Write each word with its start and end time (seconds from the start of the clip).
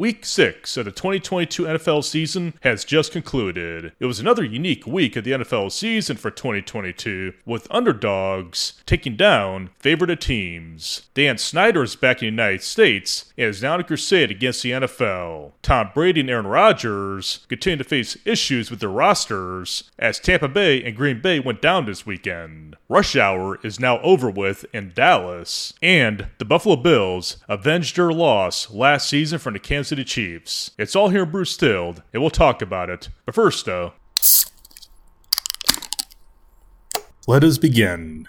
Week 0.00 0.24
6 0.24 0.78
of 0.78 0.86
the 0.86 0.92
2022 0.92 1.64
NFL 1.64 2.02
season 2.04 2.54
has 2.62 2.86
just 2.86 3.12
concluded. 3.12 3.92
It 4.00 4.06
was 4.06 4.18
another 4.18 4.42
unique 4.42 4.86
week 4.86 5.14
of 5.14 5.24
the 5.24 5.32
NFL 5.32 5.70
season 5.70 6.16
for 6.16 6.30
2022, 6.30 7.34
with 7.44 7.68
underdogs 7.70 8.82
taking 8.86 9.14
down 9.14 9.68
favored 9.78 10.18
teams. 10.18 11.02
Dan 11.12 11.36
Snyder 11.36 11.82
is 11.82 11.96
back 11.96 12.22
in 12.22 12.28
the 12.34 12.42
United 12.42 12.62
States 12.62 13.30
and 13.36 13.48
is 13.48 13.62
now 13.62 13.74
in 13.74 13.82
a 13.82 13.84
crusade 13.84 14.30
against 14.30 14.62
the 14.62 14.70
NFL. 14.70 15.52
Tom 15.60 15.90
Brady 15.92 16.20
and 16.20 16.30
Aaron 16.30 16.46
Rodgers 16.46 17.44
continue 17.50 17.76
to 17.76 17.84
face 17.84 18.16
issues 18.24 18.70
with 18.70 18.80
their 18.80 18.88
rosters 18.88 19.90
as 19.98 20.18
Tampa 20.18 20.48
Bay 20.48 20.82
and 20.82 20.96
Green 20.96 21.20
Bay 21.20 21.40
went 21.40 21.60
down 21.60 21.84
this 21.84 22.06
weekend. 22.06 22.74
Rush 22.88 23.16
hour 23.16 23.58
is 23.62 23.78
now 23.78 24.00
over 24.00 24.30
with 24.30 24.64
in 24.72 24.92
Dallas, 24.94 25.74
and 25.82 26.28
the 26.38 26.46
Buffalo 26.46 26.76
Bills 26.76 27.36
avenged 27.50 27.96
their 27.96 28.12
loss 28.14 28.70
last 28.70 29.06
season 29.06 29.38
from 29.38 29.52
the 29.52 29.58
Kansas 29.58 29.89
City 29.90 30.04
Chiefs. 30.04 30.70
It's 30.78 30.94
all 30.94 31.08
here 31.08 31.26
Brew 31.26 31.44
Stilled, 31.44 32.04
and 32.12 32.22
we'll 32.22 32.30
talk 32.30 32.62
about 32.62 32.88
it. 32.88 33.08
But 33.26 33.34
first, 33.34 33.66
though, 33.66 33.94
let 37.26 37.42
us 37.42 37.58
begin. 37.58 38.28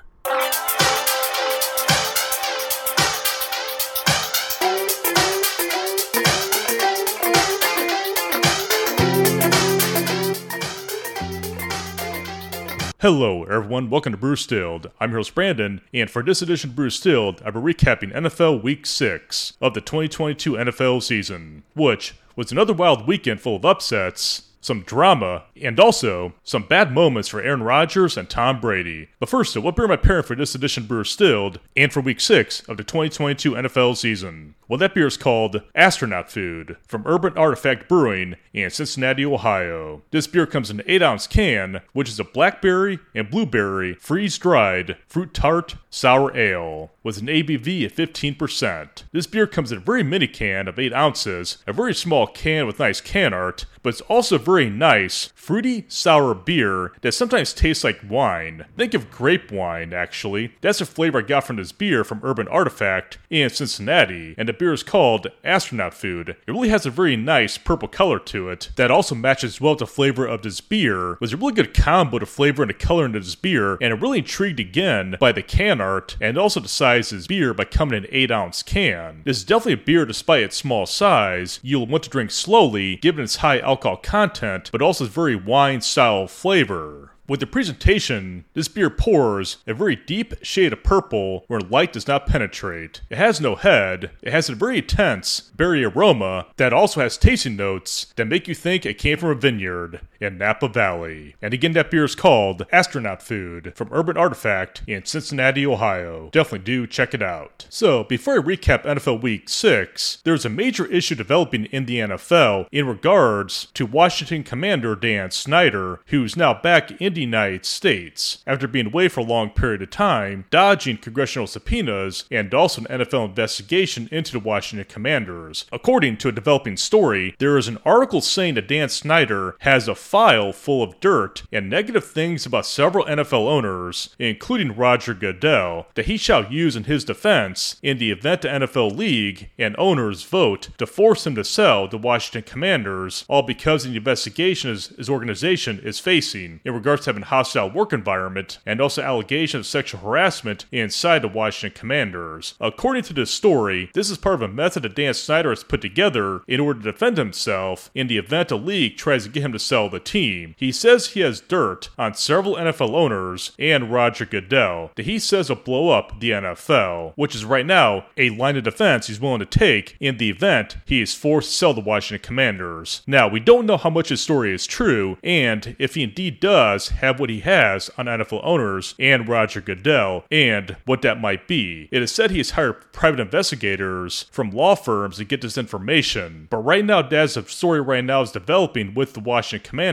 Hello, 13.01 13.45
everyone. 13.45 13.89
Welcome 13.89 14.11
to 14.11 14.17
Brew 14.17 14.35
Stilled. 14.35 14.91
I'm 14.99 15.09
your 15.09 15.21
host, 15.21 15.33
Brandon, 15.33 15.81
and 15.91 16.07
for 16.07 16.21
this 16.21 16.43
edition 16.43 16.69
of 16.69 16.75
Brew 16.75 16.91
Stilled, 16.91 17.41
I'll 17.43 17.51
be 17.51 17.57
recapping 17.57 18.13
NFL 18.13 18.61
Week 18.61 18.85
6 18.85 19.53
of 19.59 19.73
the 19.73 19.81
2022 19.81 20.51
NFL 20.51 21.01
season, 21.01 21.63
which 21.73 22.13
was 22.35 22.51
another 22.51 22.73
wild 22.73 23.07
weekend 23.07 23.41
full 23.41 23.55
of 23.55 23.65
upsets, 23.65 24.43
some 24.61 24.83
drama, 24.83 25.43
and 25.61 25.79
also 25.79 26.33
some 26.43 26.63
bad 26.63 26.93
moments 26.93 27.27
for 27.27 27.41
Aaron 27.41 27.63
Rodgers 27.63 28.15
and 28.15 28.29
Tom 28.29 28.61
Brady. 28.61 29.09
But 29.19 29.29
first, 29.29 29.57
uh, 29.57 29.61
what 29.61 29.75
beer 29.75 29.85
am 29.85 29.91
I 29.91 29.97
pairing 29.97 30.23
for 30.23 30.35
this 30.35 30.55
edition 30.55 30.83
of 30.83 30.89
Brew 30.89 31.03
Stilled 31.03 31.59
and 31.75 31.91
for 31.91 31.99
week 32.01 32.21
6 32.21 32.61
of 32.69 32.77
the 32.77 32.83
2022 32.83 33.51
NFL 33.51 33.97
season? 33.97 34.55
Well, 34.71 34.77
that 34.77 34.93
beer 34.93 35.07
is 35.07 35.17
called 35.17 35.63
Astronaut 35.75 36.31
Food 36.31 36.77
from 36.87 37.03
Urban 37.05 37.37
Artifact 37.37 37.89
Brewing 37.89 38.37
in 38.53 38.69
Cincinnati, 38.69 39.25
Ohio. 39.25 40.01
This 40.11 40.27
beer 40.27 40.45
comes 40.45 40.69
in 40.69 40.79
an 40.79 40.85
8 40.87 41.01
ounce 41.01 41.27
can, 41.27 41.81
which 41.91 42.07
is 42.07 42.21
a 42.21 42.23
blackberry 42.23 42.99
and 43.13 43.29
blueberry 43.29 43.95
freeze 43.95 44.37
dried 44.37 44.95
fruit 45.07 45.33
tart 45.33 45.75
sour 45.89 46.33
ale 46.37 46.91
with 47.03 47.17
an 47.17 47.27
ABV 47.27 47.85
of 47.85 47.93
15%. 47.93 49.03
This 49.11 49.27
beer 49.27 49.45
comes 49.45 49.73
in 49.73 49.79
a 49.79 49.81
very 49.81 50.03
mini 50.03 50.27
can 50.27 50.69
of 50.69 50.79
8 50.79 50.93
ounces, 50.93 51.57
a 51.67 51.73
very 51.73 51.93
small 51.93 52.25
can 52.25 52.65
with 52.65 52.79
nice 52.79 53.01
can 53.01 53.33
art, 53.33 53.65
but 53.83 53.89
it's 53.89 54.01
also 54.01 54.37
very 54.37 54.69
nice, 54.69 55.31
fruity, 55.35 55.85
sour 55.87 56.33
beer 56.33 56.91
that 57.01 57.13
sometimes 57.13 57.53
tastes 57.53 57.83
like 57.83 57.99
wine. 58.07 58.65
Think 58.77 58.93
of 58.93 59.11
grape 59.11 59.51
wine, 59.51 59.93
actually. 59.93 60.53
That's 60.61 60.79
the 60.79 60.85
flavor 60.85 61.19
I 61.19 61.21
got 61.21 61.45
from 61.45 61.55
this 61.55 61.71
beer 61.71 62.03
from 62.03 62.21
Urban 62.23 62.47
Artifact 62.47 63.17
in 63.29 63.49
Cincinnati, 63.49 64.35
and 64.37 64.47
the 64.47 64.53
beer 64.53 64.73
is 64.73 64.83
called 64.83 65.27
Astronaut 65.43 65.93
Food. 65.93 66.29
It 66.29 66.51
really 66.51 66.69
has 66.69 66.85
a 66.85 66.91
very 66.91 67.15
nice 67.15 67.57
purple 67.57 67.87
color 67.87 68.19
to 68.19 68.49
it 68.49 68.69
that 68.75 68.91
also 68.91 69.15
matches 69.15 69.59
well 69.59 69.73
with 69.73 69.79
the 69.79 69.87
flavor 69.87 70.25
of 70.25 70.41
this 70.41 70.61
beer. 70.61 71.13
It 71.13 71.21
was 71.21 71.33
a 71.33 71.37
really 71.37 71.53
good 71.53 71.73
combo 71.73 72.19
to 72.19 72.25
flavor 72.25 72.63
and 72.63 72.69
the 72.69 72.73
color 72.73 73.05
into 73.05 73.19
this 73.19 73.35
beer, 73.35 73.77
and 73.81 73.93
I'm 73.93 73.99
really 73.99 74.19
intrigued 74.19 74.59
again 74.59 75.15
by 75.19 75.31
the 75.31 75.41
can 75.41 75.81
art 75.81 76.17
and 76.21 76.37
also 76.37 76.59
the 76.59 76.67
size 76.67 77.11
of 77.11 77.19
this 77.19 77.27
beer 77.27 77.53
by 77.53 77.65
coming 77.65 77.97
in 77.97 78.03
an 78.05 78.09
8 78.11 78.31
ounce 78.31 78.63
can. 78.63 79.21
This 79.25 79.37
is 79.37 79.43
definitely 79.43 79.73
a 79.73 79.85
beer 79.85 80.05
despite 80.05 80.43
its 80.43 80.57
small 80.57 80.85
size. 80.85 81.59
You'll 81.63 81.87
want 81.87 82.03
to 82.03 82.09
drink 82.09 82.31
slowly 82.31 82.97
given 82.97 83.23
its 83.23 83.37
high 83.37 83.59
alcohol 83.71 83.97
content, 83.97 84.69
but 84.71 84.81
also 84.81 85.05
its 85.05 85.13
very 85.13 85.35
wine 85.35 85.81
style 85.81 86.27
flavor. 86.27 87.11
With 87.27 87.39
the 87.39 87.47
presentation, 87.47 88.43
this 88.53 88.67
beer 88.67 88.89
pours 88.89 89.57
a 89.65 89.73
very 89.73 89.95
deep 89.95 90.33
shade 90.41 90.73
of 90.73 90.83
purple 90.83 91.45
where 91.47 91.61
light 91.61 91.93
does 91.93 92.05
not 92.05 92.27
penetrate. 92.27 92.99
It 93.09 93.17
has 93.17 93.39
no 93.39 93.55
head, 93.55 94.11
it 94.21 94.33
has 94.33 94.49
a 94.49 94.55
very 94.55 94.79
intense 94.79 95.39
berry 95.55 95.85
aroma 95.85 96.47
that 96.57 96.73
also 96.73 96.99
has 96.99 97.17
tasting 97.17 97.55
notes 97.55 98.11
that 98.17 98.27
make 98.27 98.49
you 98.49 98.55
think 98.55 98.85
it 98.85 98.97
came 98.97 99.17
from 99.17 99.29
a 99.29 99.35
vineyard 99.35 100.01
in 100.21 100.37
Napa 100.37 100.67
Valley. 100.67 101.35
And 101.41 101.53
again, 101.53 101.73
that 101.73 101.91
beer 101.91 102.05
is 102.05 102.15
called 102.15 102.65
Astronaut 102.71 103.21
Food 103.21 103.73
from 103.75 103.89
Urban 103.91 104.17
Artifact 104.17 104.83
in 104.87 105.05
Cincinnati, 105.05 105.65
Ohio. 105.65 106.29
Definitely 106.31 106.65
do 106.65 106.87
check 106.87 107.13
it 107.13 107.21
out. 107.21 107.65
So, 107.69 108.03
before 108.03 108.35
I 108.35 108.41
recap 108.41 108.83
NFL 108.83 109.21
Week 109.21 109.49
6, 109.49 110.19
there's 110.23 110.45
a 110.45 110.49
major 110.49 110.85
issue 110.85 111.15
developing 111.15 111.65
in 111.65 111.85
the 111.85 111.99
NFL 111.99 112.67
in 112.71 112.87
regards 112.87 113.67
to 113.73 113.85
Washington 113.85 114.43
Commander 114.43 114.95
Dan 114.95 115.31
Snyder, 115.31 116.01
who's 116.07 116.37
now 116.37 116.53
back 116.53 116.91
in 117.01 117.13
the 117.13 117.21
United 117.21 117.65
States 117.65 118.43
after 118.45 118.67
being 118.67 118.87
away 118.87 119.07
for 119.07 119.21
a 119.21 119.25
long 119.25 119.49
period 119.49 119.81
of 119.81 119.89
time, 119.89 120.45
dodging 120.49 120.97
congressional 120.97 121.47
subpoenas 121.47 122.25
and 122.29 122.53
also 122.53 122.81
an 122.81 122.99
NFL 122.99 123.29
investigation 123.29 124.07
into 124.11 124.31
the 124.31 124.39
Washington 124.39 124.87
Commanders. 124.87 125.65
According 125.71 126.17
to 126.17 126.29
a 126.29 126.31
developing 126.31 126.77
story, 126.77 127.35
there 127.39 127.57
is 127.57 127.67
an 127.67 127.79
article 127.85 128.21
saying 128.21 128.55
that 128.55 128.67
Dan 128.67 128.89
Snyder 128.89 129.55
has 129.59 129.87
a 129.87 129.95
file 130.11 130.51
full 130.51 130.83
of 130.83 130.99
dirt 130.99 131.43
and 131.53 131.69
negative 131.69 132.03
things 132.03 132.45
about 132.45 132.65
several 132.65 133.05
NFL 133.05 133.47
owners, 133.47 134.13
including 134.19 134.75
Roger 134.75 135.13
Goodell, 135.13 135.87
that 135.95 136.07
he 136.07 136.17
shall 136.17 136.51
use 136.51 136.75
in 136.75 136.83
his 136.83 137.05
defense 137.05 137.77
in 137.81 137.97
the 137.97 138.11
event 138.11 138.41
the 138.41 138.49
NFL 138.49 138.97
League 138.97 139.51
and 139.57 139.73
owners 139.77 140.23
vote 140.23 140.67
to 140.77 140.85
force 140.85 141.25
him 141.25 141.35
to 141.35 141.45
sell 141.45 141.87
the 141.87 141.97
Washington 141.97 142.43
Commanders, 142.43 143.23
all 143.29 143.41
because 143.41 143.85
of 143.85 143.91
the 143.91 143.97
investigation 143.97 144.71
his, 144.71 145.09
organization 145.09 145.79
is 145.79 145.97
facing 145.99 146.59
in 146.65 146.73
regards 146.73 147.05
to 147.05 147.09
having 147.09 147.23
a 147.23 147.27
hostile 147.27 147.71
work 147.71 147.93
environment 147.93 148.59
and 148.65 148.81
also 148.81 149.01
allegations 149.01 149.61
of 149.61 149.65
sexual 149.65 150.01
harassment 150.01 150.65
inside 150.73 151.21
the 151.21 151.29
Washington 151.29 151.79
Commanders. 151.79 152.55
According 152.59 153.03
to 153.03 153.13
this 153.13 153.31
story, 153.31 153.89
this 153.93 154.09
is 154.09 154.17
part 154.17 154.35
of 154.35 154.41
a 154.41 154.49
method 154.49 154.83
that 154.83 154.95
Dan 154.95 155.13
Snyder 155.13 155.51
has 155.51 155.63
put 155.63 155.79
together 155.79 156.41
in 156.49 156.59
order 156.59 156.81
to 156.81 156.91
defend 156.91 157.15
himself 157.15 157.89
in 157.95 158.07
the 158.07 158.17
event 158.17 158.51
a 158.51 158.57
league 158.57 158.97
tries 158.97 159.23
to 159.23 159.29
get 159.29 159.43
him 159.43 159.53
to 159.53 159.59
sell 159.59 159.87
the 159.87 160.00
team. 160.03 160.55
He 160.57 160.71
says 160.71 161.07
he 161.07 161.21
has 161.21 161.41
dirt 161.41 161.89
on 161.97 162.13
several 162.13 162.55
NFL 162.55 162.93
owners 162.93 163.51
and 163.57 163.91
Roger 163.91 164.25
Goodell 164.25 164.91
that 164.95 165.05
he 165.05 165.19
says 165.19 165.49
will 165.49 165.55
blow 165.57 165.89
up 165.89 166.19
the 166.19 166.31
NFL, 166.31 167.13
which 167.15 167.35
is 167.35 167.45
right 167.45 167.65
now 167.65 168.05
a 168.17 168.29
line 168.31 168.57
of 168.57 168.63
defense 168.63 169.07
he's 169.07 169.21
willing 169.21 169.39
to 169.39 169.45
take 169.45 169.95
in 169.99 170.17
the 170.17 170.29
event 170.29 170.77
he 170.85 171.01
is 171.01 171.13
forced 171.13 171.49
to 171.49 171.55
sell 171.55 171.73
the 171.73 171.81
Washington 171.81 172.25
Commanders. 172.25 173.01
Now, 173.07 173.27
we 173.27 173.39
don't 173.39 173.65
know 173.65 173.77
how 173.77 173.89
much 173.89 174.09
his 174.09 174.21
story 174.21 174.53
is 174.53 174.67
true, 174.67 175.17
and 175.23 175.75
if 175.79 175.95
he 175.95 176.03
indeed 176.03 176.39
does 176.39 176.89
have 176.89 177.19
what 177.19 177.29
he 177.29 177.41
has 177.41 177.89
on 177.97 178.05
NFL 178.05 178.41
owners 178.43 178.95
and 178.99 179.27
Roger 179.27 179.61
Goodell 179.61 180.25
and 180.31 180.75
what 180.85 181.01
that 181.01 181.21
might 181.21 181.47
be. 181.47 181.87
It 181.91 182.01
is 182.01 182.11
said 182.11 182.31
he 182.31 182.37
has 182.39 182.51
hired 182.51 182.91
private 182.91 183.19
investigators 183.19 184.25
from 184.31 184.51
law 184.51 184.75
firms 184.75 185.17
to 185.17 185.25
get 185.25 185.41
this 185.41 185.57
information, 185.57 186.47
but 186.49 186.57
right 186.57 186.85
now, 186.85 187.07
as 187.11 187.35
the 187.35 187.43
story 187.43 187.81
right 187.81 188.03
now 188.03 188.21
is 188.21 188.31
developing 188.31 188.93
with 188.93 189.13
the 189.13 189.19
Washington 189.19 189.67
Commanders, 189.67 189.90